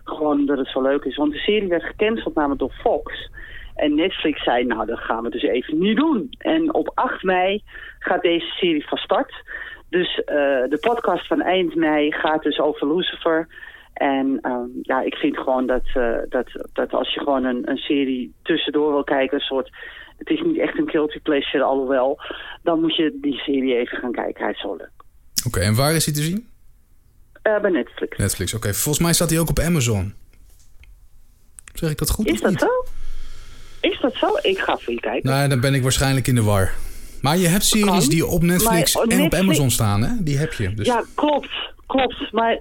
[0.04, 1.16] Gewoon omdat het zo leuk is.
[1.16, 3.30] Want de serie werd gecanceld namelijk door Fox.
[3.74, 6.30] En Netflix zei, nou dat gaan we dus even niet doen.
[6.38, 7.62] En op 8 mei
[7.98, 9.32] gaat deze serie van start.
[9.90, 13.48] Dus de podcast van eind mei gaat dus over Lucifer.
[13.94, 15.84] En um, ja, ik vind gewoon dat,
[16.28, 19.70] dat, dat als je gewoon een, een serie tussendoor wil kijken, een soort...
[20.18, 22.20] Het is niet echt een guilty pleasure, alhoewel.
[22.62, 24.42] Dan moet je die serie even gaan kijken.
[24.42, 24.90] Hij is zo leuk.
[25.46, 26.48] Oké, okay, en waar is hij te zien?
[27.42, 28.16] Uh, bij Netflix.
[28.16, 28.66] Netflix, oké.
[28.66, 28.78] Okay.
[28.78, 30.14] Volgens mij staat hij ook op Amazon.
[31.74, 32.26] Zeg ik dat goed?
[32.26, 32.60] Is dat niet?
[32.60, 32.84] zo?
[33.80, 34.26] Is dat zo?
[34.42, 35.30] Ik ga voor je kijken.
[35.30, 36.72] Nou, dan ben ik waarschijnlijk in de war.
[37.20, 39.34] Maar je hebt series die op Netflix en Netflix...
[39.34, 40.10] op Amazon staan, hè?
[40.20, 40.74] Die heb je.
[40.74, 40.86] Dus.
[40.86, 41.50] Ja, klopt.
[41.86, 42.32] Klopt.
[42.32, 42.60] Maar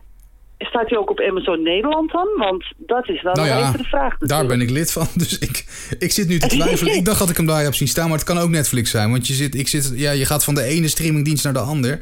[0.58, 2.28] Staat hij ook op Amazon Nederland dan?
[2.38, 4.12] Want dat is wel nou ja, even de vraag.
[4.12, 4.30] Natuurlijk.
[4.30, 5.66] Daar ben ik lid van, dus ik,
[5.99, 6.93] ik zit nu te twijfelen.
[6.93, 9.12] ik dacht dat ik hem daar heb zien staan, maar het kan ook Netflix zijn.
[9.12, 12.01] Want je, zit, ik zit, ja, je gaat van de ene streamingdienst naar de ander.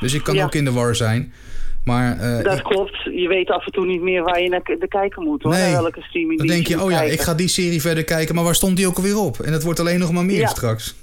[0.00, 0.44] Dus ik kan ja.
[0.44, 1.32] ook in de war zijn.
[1.84, 3.02] Maar, uh, dat ik, klopt.
[3.02, 5.42] Je weet af en toe niet meer waar je naar de kijken moet.
[5.42, 7.14] Hoor, nee, naar welke streamingdienst Dan denk je, oh ja, kijken.
[7.14, 8.34] ik ga die serie verder kijken.
[8.34, 9.40] Maar waar stond die ook alweer op?
[9.40, 10.48] En het wordt alleen nog maar meer ja.
[10.48, 10.94] straks.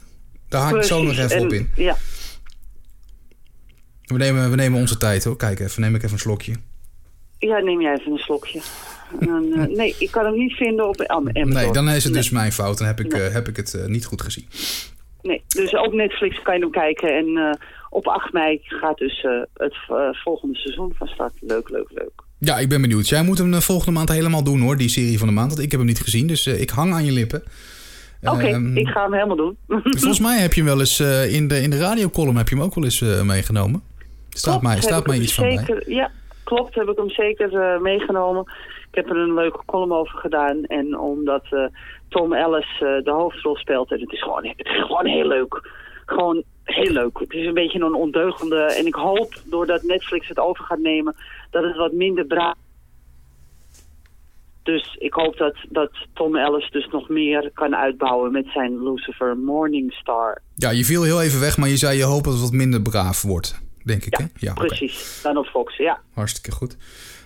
[0.50, 1.70] Daar haak ik zo nog even en, op in.
[1.76, 1.98] Ja.
[4.06, 5.38] We nemen, we nemen onze tijd hoor.
[5.38, 6.54] Kijk even, neem ik even een slokje.
[7.40, 8.60] Ja, neem jij even een slokje.
[9.20, 11.50] Eh, nee, ik kan hem niet vinden op Amazon.
[11.50, 12.78] Nee, dan is het dus mijn fout.
[12.78, 14.46] Dan heb ik, eh, heb ik het eh, niet goed gezien.
[15.22, 17.18] Nee, dus op Netflix kan je hem kijken.
[17.18, 17.58] En
[17.90, 19.76] op 8 mei gaat dus het
[20.24, 21.34] volgende seizoen van start.
[21.40, 22.12] Leuk, leuk, leuk.
[22.38, 23.08] Ja, ik ben benieuwd.
[23.08, 25.50] Jij moet hem de volgende maand helemaal doen hoor, die serie van de maand.
[25.50, 27.44] Want ik heb hem niet gezien, dus ik hang aan je lippen.
[28.24, 29.58] Oké, Ehm, ik ga hem helemaal doen.
[29.84, 32.64] Volgens mij heb je hem wel eens in de, in de radiocolumn heb je hem
[32.64, 33.82] ook wel eens meegenomen.
[34.30, 35.58] Staat Klopt, mij, staat mij iets van bij.
[35.58, 36.12] zeker, Ja,
[36.50, 36.76] klopt.
[36.76, 38.44] Heb ik hem zeker eh, meegenomen.
[38.90, 40.64] Ik heb er een leuke column over gedaan.
[40.64, 41.66] En omdat eh,
[42.10, 43.92] Tom Ellis eh, de hoofdrol speelt.
[43.92, 45.70] En het is, gewoon, het is gewoon heel leuk.
[46.06, 47.20] Gewoon heel leuk.
[47.20, 48.62] Het is een beetje een ondeugende.
[48.62, 51.16] En ik hoop, doordat Netflix het over gaat nemen,
[51.52, 52.56] dat het wat minder braaf
[54.64, 59.38] dus ik hoop dat, dat Tom Ellis dus nog meer kan uitbouwen met zijn Lucifer
[59.38, 60.42] Morningstar.
[60.56, 62.82] Ja, je viel heel even weg, maar je zei je hoopt dat het wat minder
[62.82, 64.18] braaf wordt, denk ik.
[64.18, 64.30] Ja, hè?
[64.40, 65.20] ja precies.
[65.24, 66.00] Dan op Fox, ja.
[66.14, 66.78] Hartstikke goed.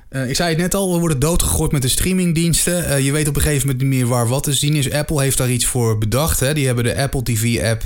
[0.10, 2.86] Eh, ik zei het net al, we worden doodgegooid met de streamingdiensten.
[2.86, 4.91] Eh, je weet op een gegeven moment niet meer waar wat te zien is.
[4.91, 6.39] Apple heeft daar iets voor bedacht.
[6.39, 6.54] Hè?
[6.54, 7.82] Die hebben de Apple TV-app.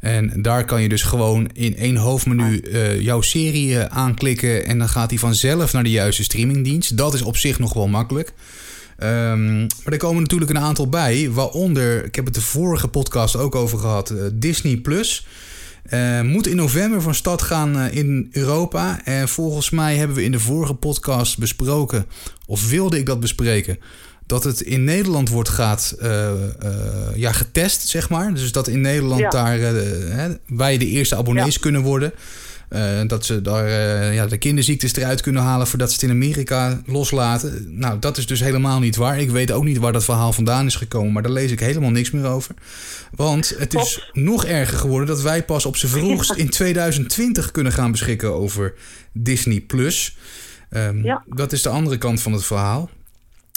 [0.00, 4.66] En daar kan je dus gewoon in één hoofdmenu eh, jouw serie aanklikken.
[4.66, 6.96] En dan gaat hij vanzelf naar de juiste streamingdienst.
[6.96, 8.32] Dat is op zich nog wel makkelijk.
[8.98, 11.30] Ehm, maar er komen natuurlijk een aantal bij.
[11.30, 15.26] Waaronder, ik heb het de vorige podcast ook over gehad, eh, Disney Plus.
[15.82, 19.00] Eh, moet in november van start gaan eh, in Europa.
[19.04, 22.06] En volgens mij hebben we in de vorige podcast besproken,
[22.46, 23.78] of wilde ik dat bespreken,
[24.26, 26.30] dat het in Nederland wordt gaat, eh,
[27.14, 28.34] ja, getest, zeg maar.
[28.34, 29.28] Dus dat in Nederland Ja.
[29.28, 32.12] daar hè, wij de eerste abonnees kunnen worden.
[32.70, 36.10] Eh, dat ze daar eh, ja, de kinderziektes eruit kunnen halen voordat ze het in
[36.10, 37.78] Amerika loslaten.
[37.78, 39.20] Nou, dat is dus helemaal niet waar.
[39.20, 41.90] Ik weet ook niet waar dat verhaal vandaan is gekomen, maar daar lees ik helemaal
[41.90, 42.54] niks meer over.
[43.14, 47.72] Want het is nog erger geworden dat wij pas op z'n vroegst in 2020 kunnen
[47.72, 48.74] gaan beschikken over
[49.12, 50.16] Disney Plus.
[50.70, 51.24] Ehm, Ja.
[51.26, 52.90] Dat is de andere kant van het verhaal.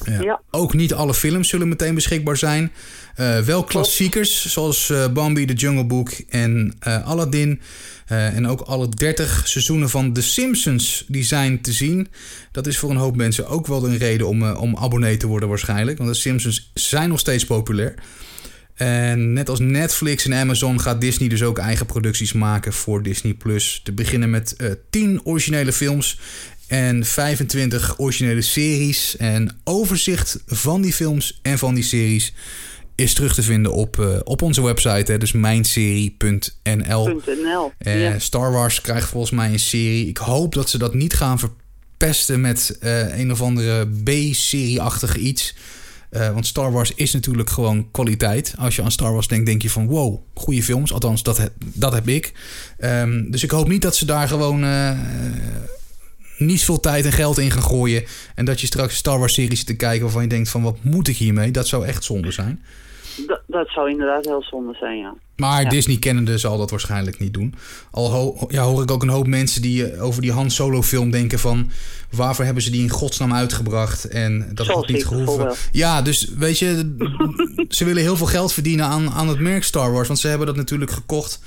[0.05, 0.21] Ja.
[0.21, 0.41] Ja.
[0.51, 2.71] Ook niet alle films zullen meteen beschikbaar zijn.
[3.15, 7.61] Eh, wel klassiekers zoals Bambi, The Jungle Book en Aladdin.
[8.05, 12.07] Eh, en ook alle 30 seizoenen van The Simpsons die zijn te zien.
[12.51, 15.27] Dat is voor een hoop mensen ook wel een reden om, eh, om abonnee te
[15.27, 15.97] worden waarschijnlijk.
[15.97, 17.93] Want The Simpsons zijn nog steeds populair.
[18.73, 23.33] En net als Netflix en Amazon gaat Disney dus ook eigen producties maken voor Disney
[23.33, 23.81] Plus.
[23.83, 26.19] Te beginnen met eh 10 originele films
[26.67, 29.17] en 25 originele series.
[29.17, 32.33] En overzicht van die films en van die series
[32.95, 35.11] is terug te vinden op, eh, op onze website.
[35.11, 37.07] Hè, dus mijnserie.nl.
[37.43, 37.71] .nl.
[37.77, 38.19] Eh, ja.
[38.19, 40.07] Star Wars krijgt volgens mij een serie.
[40.07, 45.55] Ik hoop dat ze dat niet gaan verpesten met eh, een of andere B-serie-achtig iets.
[46.33, 48.53] Want Star Wars is natuurlijk gewoon kwaliteit.
[48.57, 50.93] Als je aan Star Wars denkt, denk je van wow, goede films.
[50.93, 52.31] Althans, dat, heb- dat heb ik.
[52.77, 54.63] Ehm, dus ik hoop niet dat ze daar gewoon
[56.37, 58.03] niet veel tijd en geld in gaan gooien.
[58.35, 60.61] En dat je straks een Star Wars serie zit te kijken waarvan je denkt van
[60.61, 61.51] wat moet ik hiermee?
[61.51, 62.63] Dat zou echt zonde zijn.
[63.27, 65.13] Dat, dat zou inderdaad heel zonde zijn, ja.
[65.35, 65.69] Maar Ja.
[65.69, 67.55] Disney kennende zal dat waarschijnlijk niet doen.
[67.91, 70.81] Al ho- ja, hoor ik ook een hoop mensen die eh, over die Han Solo
[70.81, 71.69] film denken van...
[72.11, 75.53] waarvoor hebben ze die in godsnaam uitgebracht en dat Zoals had niet gehoeven.
[75.71, 76.95] Ja, dus weet je,
[77.69, 80.07] ze willen heel veel geld verdienen aan, aan het merk Star Wars.
[80.07, 81.39] Want ze hebben dat natuurlijk gekocht.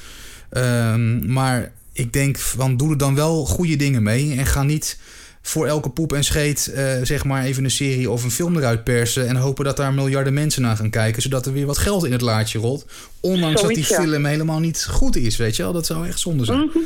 [0.50, 4.98] Ehm, maar ik denk van doe er dan wel goede dingen mee en ga niet
[5.46, 8.84] voor elke poep en scheet eh, zeg maar even een serie of een film eruit
[8.84, 12.04] persen en hopen dat daar miljarden mensen naar gaan kijken, zodat er weer wat geld
[12.04, 12.86] in het laadje rolt.
[13.20, 14.00] Ondanks dat die ja.
[14.00, 15.72] film helemaal niet goed is, weet je wel.
[15.72, 16.58] Dat zou echt zonde zijn.
[16.58, 16.78] Mhm.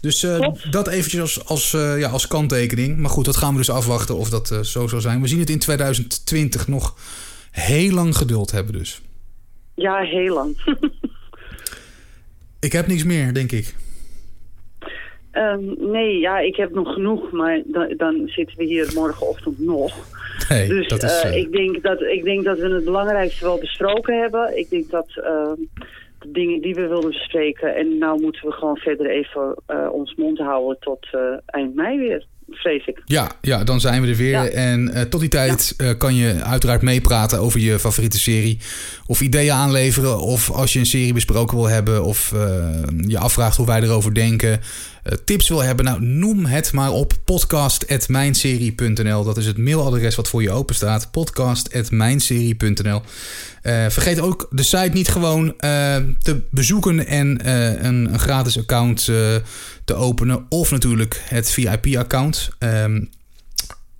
[0.00, 2.96] Dus eh, dat eventjes als, als, eh, ja, als kanttekening.
[2.96, 5.20] Maar goed, dat gaan we dus afwachten of dat zo zal zijn.
[5.20, 6.94] We zien het in 2020 nog
[7.50, 9.00] heel lang geduld hebben dus.
[9.74, 10.56] Ja, heel lang.
[12.60, 13.74] Ik heb niks meer, denk ik.
[15.32, 19.94] Ehm, nee, ja, ik heb nog genoeg, maar dan, dan zitten we hier morgenochtend nog.
[20.48, 21.20] Nee, dus dat is...
[21.22, 24.58] eh, ik, denk dat, ik denk dat we het belangrijkste wel besproken hebben.
[24.58, 25.54] Ik denk dat ehm,
[26.18, 27.74] de dingen die we wilden bespreken...
[27.76, 31.06] en nou moeten we gewoon verder even eh, ons mond houden tot
[31.46, 33.02] eind mei weer, vrees ik.
[33.04, 34.30] Ja, ja, dan zijn we er weer.
[34.30, 34.44] Ja.
[34.48, 38.58] En tot die tijd kan je uiteraard meepraten over je favoriete serie.
[39.06, 40.18] Of ideeën aanleveren.
[40.18, 42.04] Of als je een serie besproken wil hebben.
[42.04, 42.30] Of
[43.06, 44.60] je afvraagt hoe wij erover denken.
[45.02, 45.84] Eh, tips wil hebben.
[45.84, 49.24] Nou, noem het maar op podcast.mijnserie.nl.
[49.24, 51.10] Dat is het mailadres wat voor je open staat.
[51.10, 53.02] Podcast.mijnserie.nl.
[53.62, 59.04] Eh, vergeet ook de site niet gewoon eh, te bezoeken en een, een gratis account
[59.84, 60.46] te openen.
[60.48, 62.50] Of natuurlijk het VIP-account.
[62.58, 63.04] Ehm,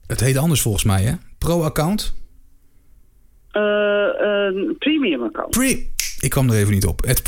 [0.06, 1.12] het heet anders volgens mij, hè?
[1.38, 2.12] Pro-account?
[3.52, 3.62] Eh,
[4.20, 5.50] een premium account.
[5.50, 5.90] Pre
[6.20, 7.04] ik kwam er even niet op.
[7.06, 7.22] Het.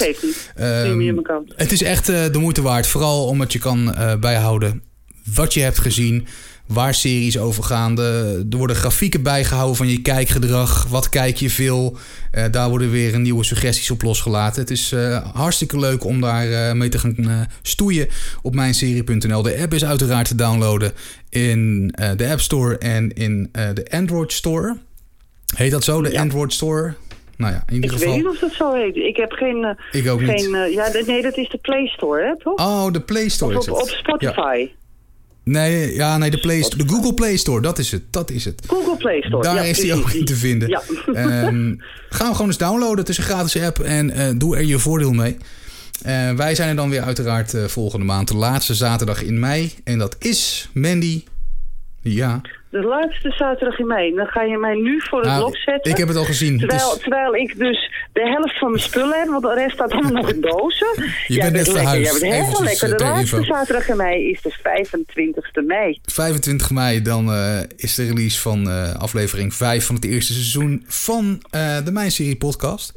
[0.00, 0.52] Nee, geeft niet.
[0.54, 1.52] Ehm, Premium account.
[1.56, 2.86] Het is echt eh, de moeite waard.
[2.86, 4.82] Vooral omdat je kan eh, bijhouden
[5.34, 6.26] wat je hebt gezien.
[6.66, 7.94] waar series over gaan.
[7.94, 10.86] De, er worden grafieken bijgehouden van je kijkgedrag.
[10.88, 11.96] Wat kijk je veel?
[12.32, 14.60] Uh, daar worden weer nieuwe suggesties op losgelaten.
[14.60, 14.94] Het is
[15.32, 18.08] hartstikke leuk om daar mee te gaan stoeien
[18.42, 19.42] op mijnserie.nl.
[19.42, 20.92] De app is uiteraard te downloaden
[21.28, 21.86] in
[22.16, 24.76] de App Store en in de Android Store.
[25.54, 26.20] Heet dat zo, de ja.
[26.20, 26.94] Android Store?
[27.36, 28.14] Nou ja, in ieder ik geval.
[28.14, 28.96] weet niet of dat zo heet.
[28.96, 29.76] Ik heb geen.
[29.92, 30.72] ik ook geen, niet.
[30.72, 32.58] ja, nee, dat is de Play Store, hè, toch?
[32.58, 33.82] Oh, de Play Store of op, het.
[33.82, 34.56] op Spotify.
[34.58, 34.68] Ja.
[35.44, 38.02] Nee, ja, nee de, Play, de Google Play Store, dat is het.
[38.10, 38.62] Dat is het.
[38.66, 40.68] Google Play Store, Daar ja, is die ook in te vinden.
[40.68, 40.82] Ja.
[41.46, 42.98] Um, ga hem gewoon eens downloaden.
[42.98, 45.36] Het is een gratis app en uh, doe er je voordeel mee.
[46.06, 48.28] Uh, wij zijn er dan weer uiteraard uh, volgende maand.
[48.28, 49.72] De laatste zaterdag in mei.
[49.84, 51.24] En dat is, Mandy,
[52.14, 52.40] ja...
[52.70, 54.14] De laatste zaterdag in mei.
[54.14, 55.90] Dan ga je mij nu voor het nou, blok zetten.
[55.90, 56.58] Ik heb het al gezien.
[56.58, 57.02] Terwijl, het is...
[57.02, 59.28] terwijl ik dus de helft van mijn spullen heb.
[59.28, 60.86] Want de rest staat allemaal nog in dozen.
[61.26, 62.00] Je Jij bent net lekker.
[62.00, 62.20] Jij verhuisd.
[62.20, 62.88] bent helemaal lekker.
[62.88, 63.54] De ter laatste info.
[63.54, 65.98] zaterdag in mei is dus 25e mei.
[66.04, 70.84] 25 mei dan uh, is de release van uh, aflevering 5 van het eerste seizoen
[70.86, 72.94] van uh, de Mijn Serie podcast.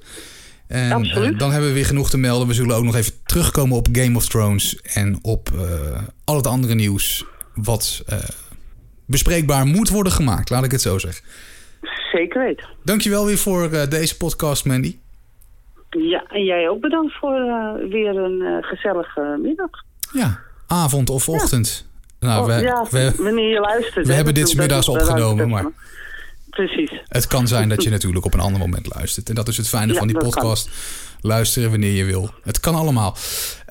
[0.67, 1.39] En Absoluut.
[1.39, 2.47] dan hebben we weer genoeg te melden.
[2.47, 5.49] We zullen ook nog even terugkomen op Game of Thrones en op
[6.23, 8.03] al het andere nieuws wat
[9.09, 10.49] bespreekbaar moet worden gemaakt.
[10.49, 11.25] Laat ik het zo zeggen.
[12.11, 12.67] Zeker weten.
[12.83, 14.97] Dankjewel weer voor uh, deze podcast, Mandy.
[15.89, 19.69] Ja, en jij ook bedankt voor uh, weer een uh, gezellige middag.
[20.13, 21.87] Ja, avond of ochtend.
[22.19, 22.27] Ja.
[22.27, 24.05] Nou, we, oh, ja, we, wanneer je luistert.
[24.05, 25.65] We hè, hebben dit middags opgenomen, maar...
[26.49, 27.01] Precies.
[27.07, 29.29] Het kan zijn dat je natuurlijk op een ander moment luistert.
[29.29, 30.65] En dat is het fijne ja, van die podcast.
[30.65, 30.73] Kan.
[31.21, 32.29] Luisteren wanneer je wil.
[32.43, 33.15] Het kan allemaal.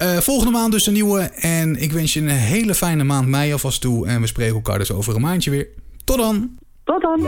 [0.02, 1.20] Uh, volgende maand dus een nieuwe.
[1.20, 4.06] En ik wens je een hele fijne maand mei alvast toe.
[4.06, 5.68] En we spreken elkaar dus over een maandje weer.
[6.04, 6.58] Tot dan.
[6.84, 7.26] Tot dan.